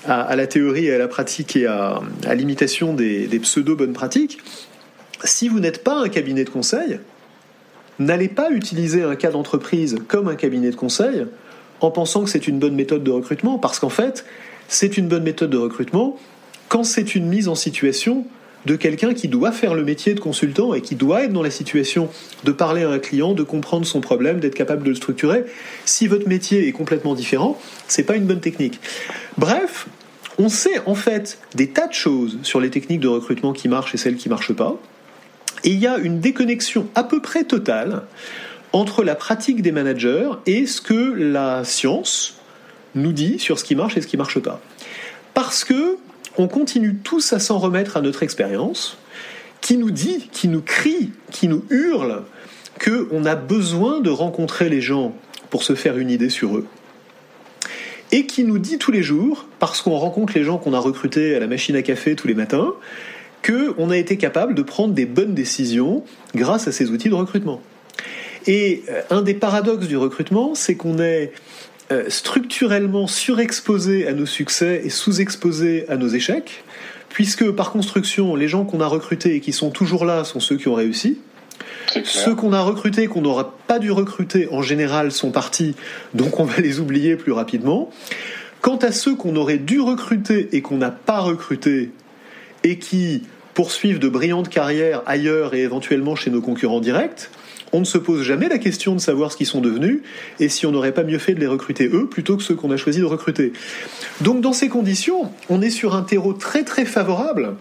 [0.05, 2.01] à, la théorie et à la pratique et à,
[2.34, 4.39] l'imitation des, pseudo-bonnes pratiques.
[5.24, 6.99] Si vous n'êtes pas un cabinet de conseil,
[7.99, 11.26] n'allez pas utiliser un cas d'entreprise comme un cabinet de conseil
[11.82, 14.26] en pensant que c'est une bonne méthode de recrutement, parce qu'en fait,
[14.68, 16.18] c'est une bonne méthode de recrutement
[16.68, 18.26] quand c'est une mise en situation
[18.66, 21.51] de quelqu'un qui doit faire le métier de consultant et qui doit être dans la
[21.51, 22.10] situation
[22.43, 25.45] de parler à un client, de comprendre son problème, d'être capable de le structurer.
[25.86, 28.80] Si votre métier est complètement différent, c'est pas une bonne technique.
[29.38, 29.88] Bref,
[30.38, 33.93] on sait en fait des tas de choses sur les techniques de recrutement qui marchent
[33.95, 34.78] et celles qui marchent pas.
[35.64, 38.03] Et il y a une déconnexion à peu près totale
[38.72, 42.36] entre la pratique des managers et ce que la science
[42.95, 44.62] nous dit sur ce qui marche et ce qui marche pas.
[45.34, 45.97] Parce que
[46.38, 48.97] on continue tous à s'en remettre à notre expérience,
[49.61, 52.23] qui nous dit, qui nous crie, qui nous hurle
[52.84, 55.13] qu'on a besoin de rencontrer les gens
[55.49, 56.65] pour se faire une idée sur eux.
[58.11, 61.36] Et qui nous dit tous les jours, parce qu'on rencontre les gens qu'on a recrutés
[61.36, 62.73] à la machine à café tous les matins,
[63.45, 66.03] qu'on a été capable de prendre des bonnes décisions
[66.36, 67.61] grâce à ces outils de recrutement.
[68.47, 71.34] Et euh, un des paradoxes du recrutement, c'est qu'on est
[72.08, 76.64] structurellement surexposé à nos succès et sous-exposé à nos échecs,
[77.10, 80.58] puisque par construction, les gens qu'on a recrutés et qui sont toujours là sont ceux
[80.58, 81.20] qui ont réussi.
[82.04, 85.76] Ceux qu'on a recrutés, qu'on n'aura pas dû recruter, en général, sont partis,
[86.14, 87.90] donc on va les oublier plus rapidement.
[88.62, 91.92] Quant à ceux qu'on aurait dû recruter et qu'on n'a pas recrutés,
[92.64, 93.24] et qui
[93.54, 97.30] poursuivent de brillantes carrières ailleurs et éventuellement chez nos concurrents directs,
[97.72, 100.01] on ne se pose jamais la question de savoir ce qu'ils sont devenus
[100.39, 102.72] et si on n'aurait pas mieux fait de les recruter eux plutôt que ceux qu'on
[102.72, 103.53] a choisi de recruter.
[104.22, 107.55] Donc dans ces conditions, on est sur un terreau très très favorable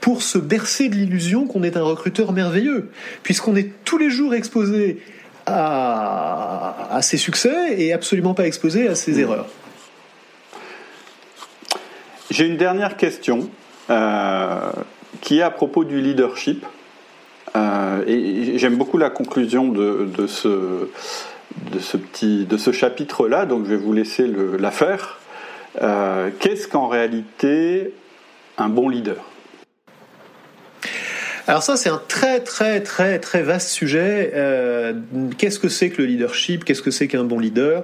[0.00, 2.90] pour se bercer de l'illusion qu'on est un recruteur merveilleux,
[3.22, 5.00] puisqu'on est tous les jours exposé
[5.46, 9.46] à, ses succès et absolument pas exposé à ses erreurs.
[12.30, 13.48] J'ai une dernière question
[13.90, 14.72] euh,
[15.20, 16.66] qui est à propos du leadership.
[17.54, 20.88] Euh, et j'aime beaucoup la conclusion de, ce,
[21.96, 25.20] petit, de ce chapitre-là, donc je vais vous laisser le, la faire.
[25.80, 27.94] Euh, qu'est-ce qu'en réalité
[28.58, 29.24] un bon leader?
[31.48, 34.30] Alors ça, c'est un très très très très vaste sujet.
[34.34, 34.92] Euh,
[35.38, 36.64] qu'est-ce que c'est que le leadership?
[36.64, 37.82] Qu'est-ce que c'est qu'un bon leader?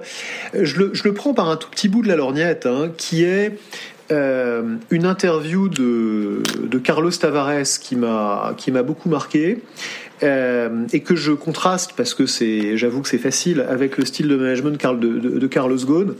[0.53, 3.25] Je le, je le, prends par un tout petit bout de la lorgnette, hein, qui
[3.25, 3.57] est
[4.11, 9.61] euh, une interview de, de Carlos Tavares qui m'a beaucoup marqué
[10.21, 12.25] euh, et que je contraste parce que
[12.75, 16.15] j'avoue que c'est facile avec le style de management de, Carlos Ghosn.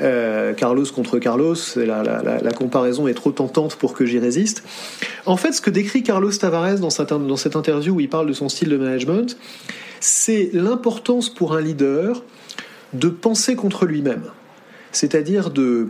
[0.00, 4.62] Euh, Carlos contre Carlos, la, la, la, comparaison est trop tentante pour que j'y résiste.
[5.26, 8.26] En fait, ce que décrit Carlos Tavares dans cette, dans cette interview où il parle
[8.26, 9.36] de son style de management,
[10.00, 12.22] c'est l'importance pour un leader
[12.94, 14.24] de penser contre lui-même,
[14.92, 15.88] c'est-à-dire de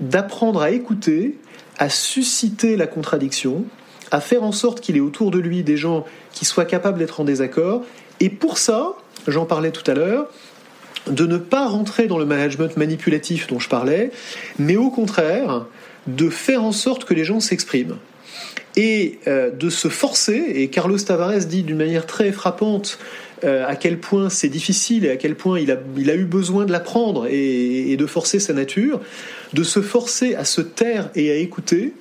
[0.00, 1.38] d'apprendre à écouter,
[1.78, 3.64] à susciter la contradiction,
[4.10, 7.20] à faire en sorte qu'il ait autour de lui des gens qui soient capables d'être
[7.20, 7.82] en désaccord.
[8.20, 8.92] Et pour ça,
[9.26, 10.28] j'en parlais tout à l'heure,
[11.06, 14.10] de ne pas rentrer dans le management manipulatif dont je parlais,
[14.58, 15.66] mais au contraire,
[16.06, 17.96] de faire en sorte que les gens s'expriment.
[18.76, 22.98] Et euh, de se forcer, et Carlos Tavares dit d'une manière très frappante
[23.44, 26.72] euh, à quel point c'est difficile et à quel point il a, eu besoin de
[26.72, 29.00] l'apprendre et, et, de forcer sa nature,
[29.52, 31.94] de se forcer à se taire et à écouter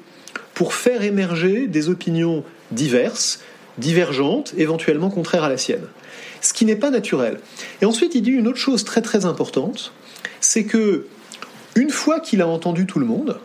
[0.54, 3.42] pour faire émerger des opinions diverses,
[3.78, 5.86] divergentes, éventuellement contraires à la sienne.
[6.42, 7.40] Ce qui n'est pas naturel.
[7.82, 9.94] Et ensuite, il dit une autre chose très très importante,
[10.40, 11.08] c'est que
[11.76, 13.40] une fois qu'il a entendu tout le monde,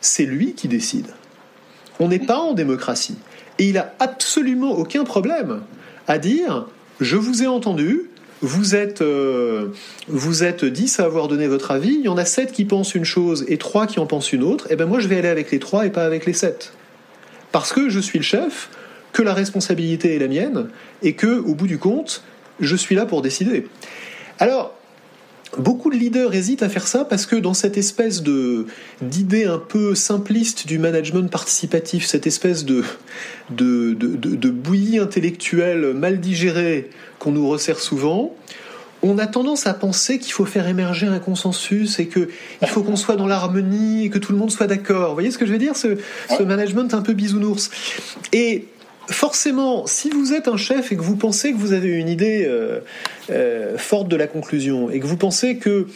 [0.00, 1.08] c'est lui qui décide.
[2.00, 3.16] On n'est pas en démocratie.
[3.58, 5.62] Et il a absolument aucun problème
[6.08, 6.66] à dire
[7.00, 9.68] je vous ai entendu, vous êtes, euh,
[10.08, 12.94] vous êtes 10 à avoir donné votre avis, il y en a 7 qui pensent
[12.94, 15.18] une chose et 3 qui en pensent une autre, et eh bien moi je vais
[15.18, 16.72] aller avec les 3 et pas avec les 7.
[17.52, 18.68] Parce que je suis le chef,
[19.12, 20.68] que la responsabilité est la mienne,
[21.02, 22.22] et que, au bout du compte,
[22.60, 23.66] je suis là pour décider.
[24.38, 24.77] Alors,
[25.56, 28.66] Beaucoup de leaders hésitent à faire ça parce que dans cette espèce de
[29.00, 32.84] d'idée un peu simpliste du management participatif, cette espèce de
[33.50, 38.34] de, de, bouillie intellectuelle mal digérée qu'on nous resserre souvent,
[39.02, 42.28] on a tendance à penser qu'il faut faire émerger un consensus et que
[42.60, 45.08] il faut qu'on soit dans l'harmonie et que tout le monde soit d'accord.
[45.08, 45.96] Vous voyez ce que je veux dire ce,
[46.36, 47.70] ce management un peu bisounours?
[48.32, 48.66] Et
[49.10, 52.44] forcément, si vous êtes un chef et que vous pensez que vous avez une idée
[52.46, 52.80] euh,
[53.30, 55.86] euh, forte de la conclusion et que vous pensez que,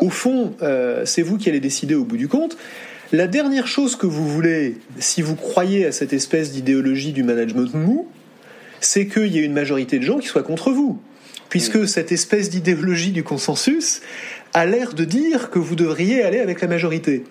[0.00, 2.56] au fond, euh, c'est vous qui allez décider au bout du compte,
[3.10, 7.72] la dernière chose que vous voulez, si vous croyez à cette espèce d'idéologie du management
[7.74, 8.06] mou,
[8.80, 11.00] c'est qu'il y ait une majorité de gens qui soient contre vous.
[11.48, 14.02] Puisque cette espèce d'idéologie du consensus
[14.54, 17.24] a l'air de dire que vous devriez aller avec la majorité.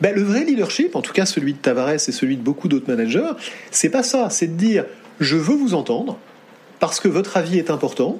[0.00, 2.88] Ben, le vrai leadership, en tout cas celui de Tavares et celui de beaucoup d'autres
[2.88, 3.32] managers,
[3.70, 4.30] c'est pas ça.
[4.30, 4.84] C'est de dire
[5.20, 6.18] je veux vous entendre
[6.80, 8.18] parce que votre avis est important.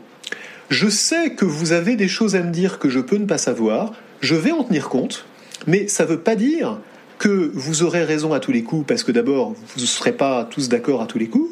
[0.70, 3.38] Je sais que vous avez des choses à me dire que je peux ne pas
[3.38, 3.92] savoir.
[4.20, 5.26] Je vais en tenir compte,
[5.66, 6.78] mais ça ne veut pas dire
[7.18, 10.44] que vous aurez raison à tous les coups parce que d'abord vous ne serez pas
[10.44, 11.50] tous d'accord à tous les coups.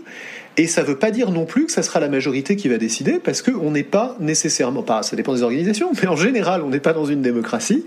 [0.57, 2.77] Et ça ne veut pas dire non plus que ça sera la majorité qui va
[2.77, 6.69] décider, parce qu'on n'est pas nécessairement, pas, ça dépend des organisations, mais en général, on
[6.69, 7.87] n'est pas dans une démocratie.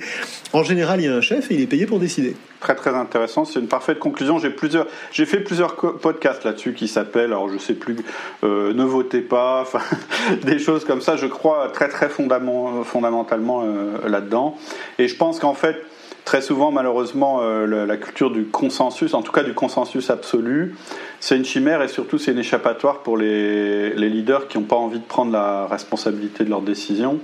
[0.51, 2.35] En général, il y a un chef et il est payé pour décider.
[2.61, 4.39] Très très intéressant, c'est une parfaite conclusion.
[4.39, 7.97] J'ai plusieurs, j'ai fait plusieurs podcasts là-dessus qui s'appellent, alors je sais plus,
[8.43, 9.67] euh, ne votez pas,
[10.43, 11.17] des choses comme ça.
[11.17, 14.57] Je crois très très fondamentalement euh, là-dedans.
[14.97, 15.77] Et je pense qu'en fait
[16.25, 20.75] très souvent, malheureusement, euh, la, culture du consensus, en tout cas du consensus absolu,
[21.19, 24.99] c'est une chimère et surtout c'est une échappatoire pour les, leaders qui n'ont pas envie
[24.99, 27.19] de prendre la responsabilité de leurs décisions.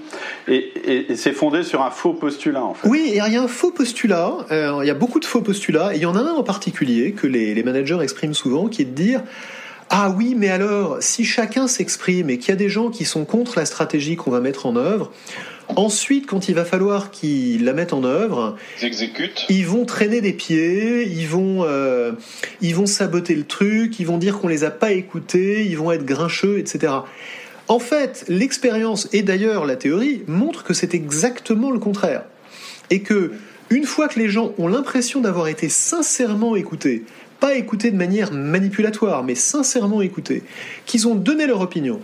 [0.48, 2.88] Et, c'est fondé sur un faux postulat, en fait.
[2.88, 5.94] Oui, il y a un faux postulat, euh, il y a beaucoup de faux postulats,
[5.94, 8.84] et il y en a un en particulier que les, les managers expriment souvent, qui
[8.84, 9.22] est de dire
[9.94, 13.26] ah oui, mais alors, si chacun s'exprime et qu'il y a des gens qui sont
[13.26, 15.12] contre la stratégie qu'on va mettre en œuvre,
[15.76, 18.58] Ensuite, quand il va falloir qu'ils la mettent en œuvre,
[19.50, 22.14] ils, vont traîner des pieds, ils vont, euh,
[22.62, 25.92] ils vont saboter le truc, ils vont dire qu'on les a pas écoutés, ils vont
[25.92, 26.94] être grincheux, etc.
[27.68, 32.24] En fait, l'expérience et d'ailleurs la théorie montrent que c'est exactement le contraire,
[32.90, 33.32] et que
[33.70, 37.06] une fois que les gens ont l'impression d'avoir été sincèrement écoutés,
[37.40, 40.44] pas écoutés de manière manipulatoire, mais sincèrement écoutés,
[40.86, 42.02] qu'ils ont donné leur opinion,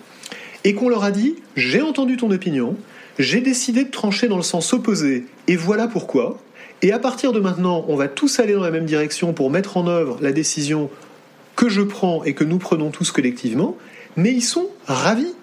[0.64, 2.78] et qu'on leur a dit j'ai entendu ton opinion,
[3.20, 6.38] j'ai décidé de trancher dans le sens opposé, et voilà pourquoi.
[6.82, 9.78] Et à partir de maintenant, on va tous aller dans la même direction pour mettre
[9.78, 10.90] en œuvre la décision
[11.56, 13.76] que je prends et que nous prenons tous collectivement,
[14.16, 15.34] mais ils sont ravis.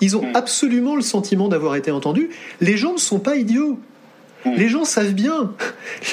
[0.00, 0.36] Ils ont mm.
[0.36, 2.30] absolument le sentiment d'avoir été entendus.
[2.60, 3.78] Les gens ne sont pas idiots.
[4.44, 4.54] Mm.
[4.56, 5.52] Les gens savent bien,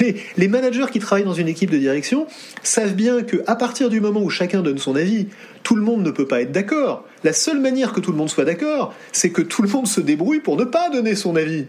[0.36, 2.26] les, managers qui travaillent dans une équipe de direction
[2.64, 5.28] savent bien qu'à partir du moment où chacun donne son avis,
[5.62, 7.04] tout le monde ne peut pas être d'accord.
[7.24, 10.00] La seule manière que tout le monde soit d'accord, c'est que tout le monde se
[10.00, 11.66] débrouille pour ne pas donner son avis.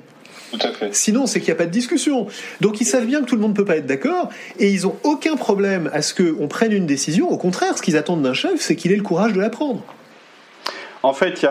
[0.51, 0.93] Tout à fait.
[0.93, 2.27] Sinon, c'est qu'il n'y a pas de discussion.
[2.61, 4.29] Donc, ils savent bien que tout le monde ne peut pas être d'accord
[4.59, 7.29] et ils n'ont aucun problème à ce qu'on prenne une décision.
[7.29, 9.83] Au contraire, ce qu'ils attendent d'un chef, c'est qu'il ait le courage de la prendre.
[11.01, 11.45] En fait,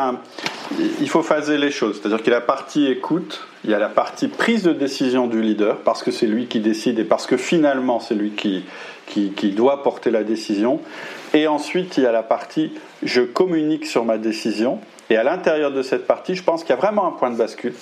[1.01, 2.01] il, faut phaser les choses.
[2.01, 5.26] C'est-à-dire qu'il y a la partie écoute, il y a la partie prise de décision
[5.26, 8.64] du leader, parce que c'est lui qui décide et parce que finalement c'est lui qui,
[9.07, 10.80] qui, doit porter la décision.
[11.35, 12.72] Et ensuite, il y a la partie
[13.03, 14.80] je communique sur ma décision.
[15.11, 17.37] Et à l'intérieur de cette partie, je pense qu'il y a vraiment un point de
[17.37, 17.74] bascule.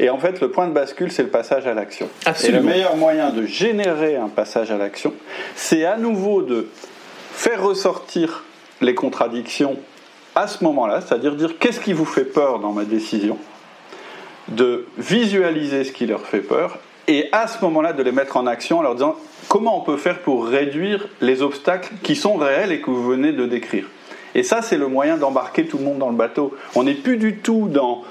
[0.00, 2.08] Et en fait, le point de bascule, c'est le passage à l'action.
[2.44, 5.12] Et le meilleur moyen de générer un passage à l'action,
[5.56, 6.68] c'est à nouveau de
[7.32, 8.44] faire ressortir
[8.80, 9.76] les contradictions
[10.36, 13.38] à ce moment-là, c'est-à-dire dire qu'est-ce qui vous fait peur dans ma décision,
[14.48, 16.78] de visualiser ce qui leur fait peur,
[17.08, 19.16] et à ce moment-là de les mettre en action en leur disant
[19.48, 23.32] comment on peut faire pour réduire les obstacles qui sont réels et que vous venez
[23.32, 23.86] de décrire?
[24.34, 26.54] Et ça, c'est le moyen d'embarquer tout le monde dans le bateau.
[26.74, 28.04] On n'est plus du tout dans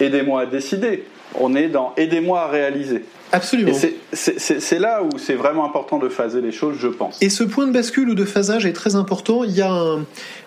[0.00, 3.04] aidez-moi à décider, on est dans aidez-moi à réaliser.
[3.32, 3.72] Absolument.
[4.12, 7.20] C'est là où c'est vraiment important de phaser les choses, je pense.
[7.20, 9.42] Et ce point de bascule ou de phasage est très important.
[9.44, 10.04] Il y a un,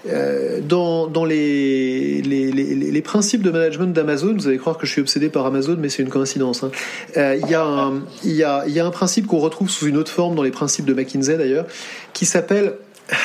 [0.07, 4.91] euh, dans, dans les, les, les, principes de management d'Amazon, vous allez croire que je
[4.93, 6.63] suis obsédé par Amazon, mais c'est une coïncidence.
[6.63, 6.71] Hein.
[7.17, 9.69] Euh, il, y a un, il, y a, il y a un principe qu'on retrouve
[9.69, 11.65] sous une autre forme dans les principes de McKinsey d'ailleurs,
[12.13, 12.75] qui s'appelle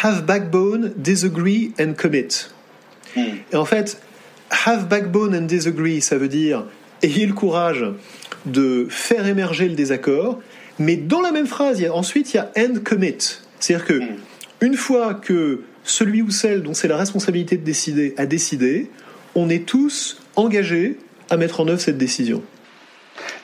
[0.02, 2.48] Have backbone, disagree and commit.
[3.14, 3.20] Hmm.
[3.52, 4.00] Et en fait,
[4.66, 6.64] have backbone and disagree, ça veut dire
[7.02, 7.84] ayez le courage
[8.46, 10.40] de faire émerger le désaccord,
[10.78, 13.38] Mais dans la même phrase, il y a, ensuite, il y a end commit.
[13.60, 14.00] C'est-à-dire que,
[14.60, 18.90] une fois que celui ou celle dont c'est la responsabilité de décider a décidé,
[19.34, 20.98] on est tous engagés
[21.30, 22.42] à mettre en œuvre cette décision.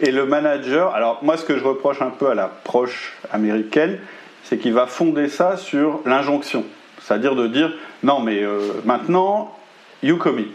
[0.01, 3.99] Et le manager, alors moi ce que je reproche un peu à l'approche américaine,
[4.45, 6.65] c'est qu'il va fonder ça sur l'injonction.
[7.03, 7.73] C'est-à-dire de dire,
[8.03, 9.57] non mais euh, maintenant,
[10.03, 10.51] you commit.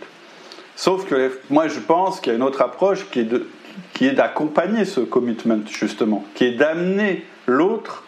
[0.75, 3.47] Sauf que moi je pense qu'il y a une autre approche qui est de,
[3.95, 8.03] qui est d'accompagner ce commitment justement, qui est d'amener l'autre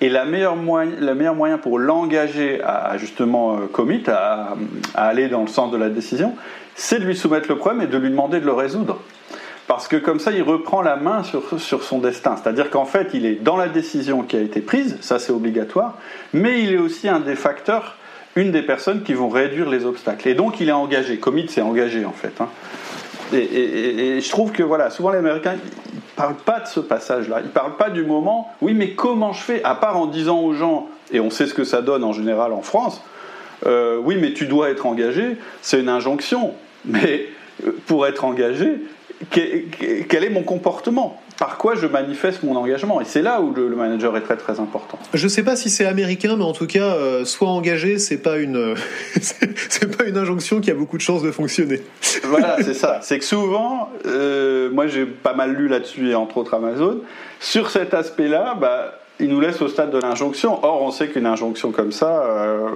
[0.00, 4.54] et la meilleure moyen, le meilleur moyen pour l'engager à, justement euh, commit, à,
[4.94, 6.34] aller dans le sens de la décision,
[6.76, 9.00] c'est de lui soumettre le problème et de lui demander de le résoudre.
[9.66, 12.36] Parce que comme ça, il reprend la main sur, sur son destin.
[12.36, 15.98] C'est-à-dire qu'en fait, il est dans la décision qui a été prise, ça c'est obligatoire,
[16.32, 17.96] mais il est aussi un des facteurs,
[18.36, 20.28] une des personnes qui vont réduire les obstacles.
[20.28, 21.18] Et donc il est engagé.
[21.18, 22.40] Commit, c'est engagé en fait.
[22.40, 22.48] Hein.
[23.32, 25.56] Et, je trouve que voilà, souvent les Américains,
[25.92, 27.40] ils parlent pas de ce passage-là.
[27.42, 28.50] Ils parlent pas du moment.
[28.60, 31.54] Oui, mais comment je fais À part en disant aux gens, et on sait ce
[31.54, 33.02] que ça donne en général en France.
[33.66, 35.36] Euh, oui, mais tu dois être engagé.
[35.62, 36.54] C'est une injonction.
[36.84, 37.26] Mais
[37.66, 38.82] euh, pour être engagé,
[39.30, 41.20] quel est mon comportement?
[41.38, 43.00] Par quoi je manifeste mon engagement.
[43.00, 44.98] Et c'est là où le, manager est très très important.
[45.14, 48.18] Je ne sais pas si c'est américain, mais en tout cas, euh, soit engagé, c'est
[48.18, 48.74] pas une
[49.20, 51.80] c'est pas une injonction qui a beaucoup de chances de fonctionner.
[52.24, 52.98] voilà, c'est ça.
[53.02, 57.00] C'est que souvent, euh, moi j'ai pas mal lu là-dessus et entre autres Amazon,
[57.38, 60.64] sur cet aspect-là, bah il nous laisse au stade de l'injonction.
[60.64, 62.68] Or, on sait qu'une injonction comme ça, euh,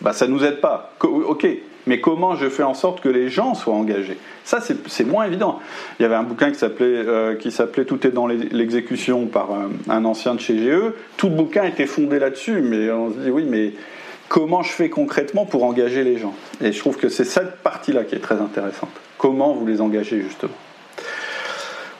[0.00, 0.92] bah, ça nous aide pas.
[1.02, 1.46] Ok,
[1.86, 4.18] mais comment je fais en sorte que les gens soient engagés?
[4.44, 5.58] Ça, c'est moins évident.
[5.98, 9.48] Il y avait un bouquin qui s'appelait euh, Tout est dans l'exécution par
[9.88, 10.94] un, ancien de chez GE.
[11.16, 13.72] Tout le bouquin était fondé là-dessus, mais on se dit oui, mais
[14.28, 16.34] comment je fais concrètement pour engager les gens?
[16.60, 18.90] Et je trouve que c'est cette partie-là qui est très intéressante.
[19.18, 20.54] Comment vous les engagez justement?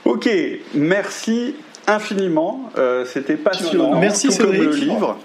[0.04, 0.28] Ok,
[0.74, 1.54] merci
[1.86, 2.70] infiniment.
[2.78, 3.98] Euh, c'était passionnant.
[3.98, 4.60] Merci tout Cédric.
[4.60, 5.18] Comme le livre.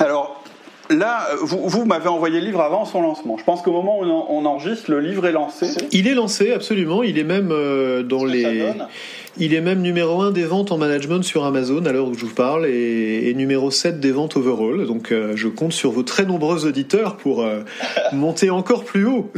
[0.00, 0.44] Alors,
[0.90, 3.38] Là, vous, vous m'avez envoyé le livre avant son lancement.
[3.38, 5.66] Je pense qu'au moment où on, enregistre, le livre est lancé.
[5.92, 7.02] Il est lancé, absolument.
[7.02, 8.66] Il est même euh, dans les.
[9.36, 12.24] Il est même numéro 1 des ventes en management sur Amazon à l'heure où je
[12.24, 14.86] vous parle et, numéro 7 des ventes overall.
[14.86, 17.62] Donc euh, je compte sur vos très nombreux auditeurs pour euh,
[18.12, 19.32] monter encore plus haut.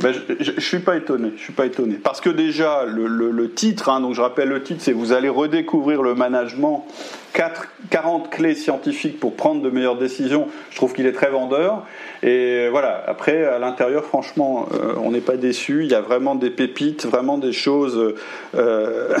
[0.00, 1.32] Bah, je, ne suis pas étonné.
[1.36, 4.80] Je suis pas étonné parce que déjà le, titre, hein, donc je rappelle le titre,
[4.82, 6.86] c'est vous allez redécouvrir le management
[7.34, 11.84] 4, 40 clés scientifiques pour prendre de meilleures décisions, je trouve qu'il est très vendeur.
[12.22, 15.84] Et voilà, après, à l'intérieur, franchement, euh, on n'est pas déçu.
[15.84, 18.14] Il y a vraiment des pépites, vraiment des choses
[18.54, 19.14] euh,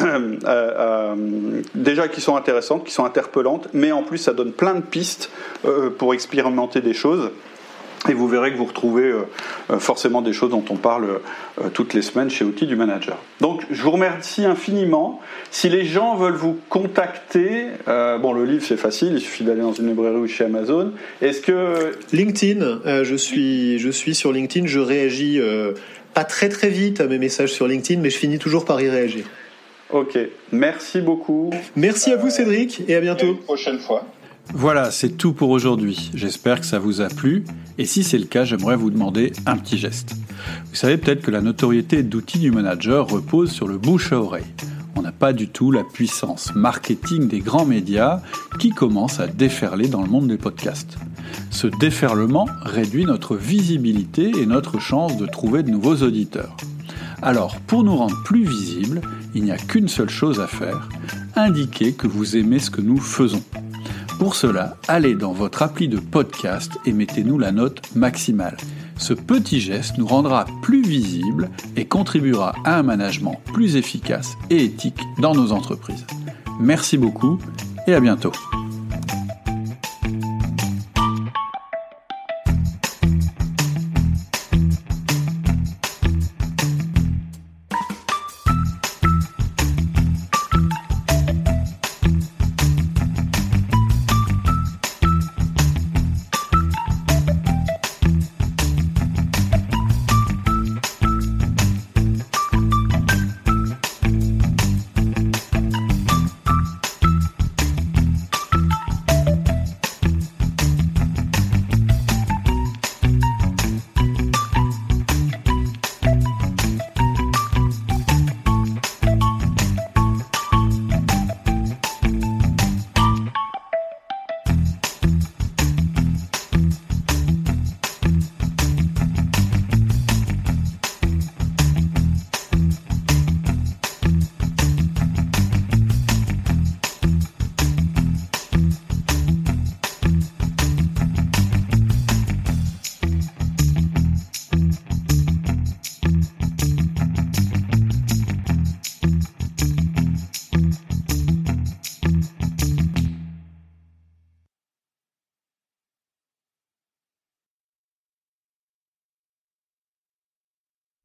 [0.44, 1.14] euh,
[1.74, 5.30] déjà qui sont intéressantes, qui sont interpellantes, mais en plus, ça donne plein de pistes
[5.98, 7.30] pour expérimenter des choses.
[8.08, 9.22] Et vous verrez que vous retrouvez euh,
[9.70, 11.20] euh, forcément des choses dont on parle
[11.60, 13.18] euh, toutes les semaines chez Outils du Manager.
[13.42, 15.20] Donc je vous remercie infiniment.
[15.50, 19.72] Si les gens veulent vous contacter, bon le livre c'est facile, il suffit d'aller dans
[19.72, 20.92] une librairie ou chez Amazon.
[21.20, 25.40] Est-ce que LinkedIn, je suis je suis sur LinkedIn, je réagis
[26.14, 28.88] pas très très vite à mes messages sur LinkedIn, mais je finis toujours par y
[28.88, 29.24] réagir.
[29.90, 30.16] Ok,
[30.52, 31.50] merci beaucoup.
[31.74, 33.26] Merci à vous Cédric et à bientôt.
[33.26, 34.06] une prochaine fois.
[34.52, 36.10] Voilà, c'est tout pour aujourd'hui.
[36.12, 37.44] J'espère que ça vous a plu.
[37.78, 40.14] Et si c'est le cas, j'aimerais vous demander un petit geste.
[40.66, 44.52] Vous savez peut-être que la notoriété d'outils du manager repose sur le bouche à oreille.
[44.96, 48.20] On n'a pas du tout la puissance marketing des grands médias
[48.58, 50.98] qui commencent à déferler dans le monde des podcasts.
[51.50, 56.56] Ce déferlement réduit notre visibilité et notre chance de trouver de nouveaux auditeurs.
[57.22, 59.00] Alors, pour nous rendre plus visibles,
[59.34, 60.88] il n'y a qu'une seule chose à faire,
[61.36, 63.42] indiquer que vous aimez ce que nous faisons.
[64.20, 68.58] Pour cela, allez dans votre appli de podcast et mettez-nous la note maximale.
[68.98, 74.62] Ce petit geste nous rendra plus visibles et contribuera à un management plus efficace et
[74.62, 76.04] éthique dans nos entreprises.
[76.60, 77.38] Merci beaucoup
[77.86, 78.32] et à bientôt.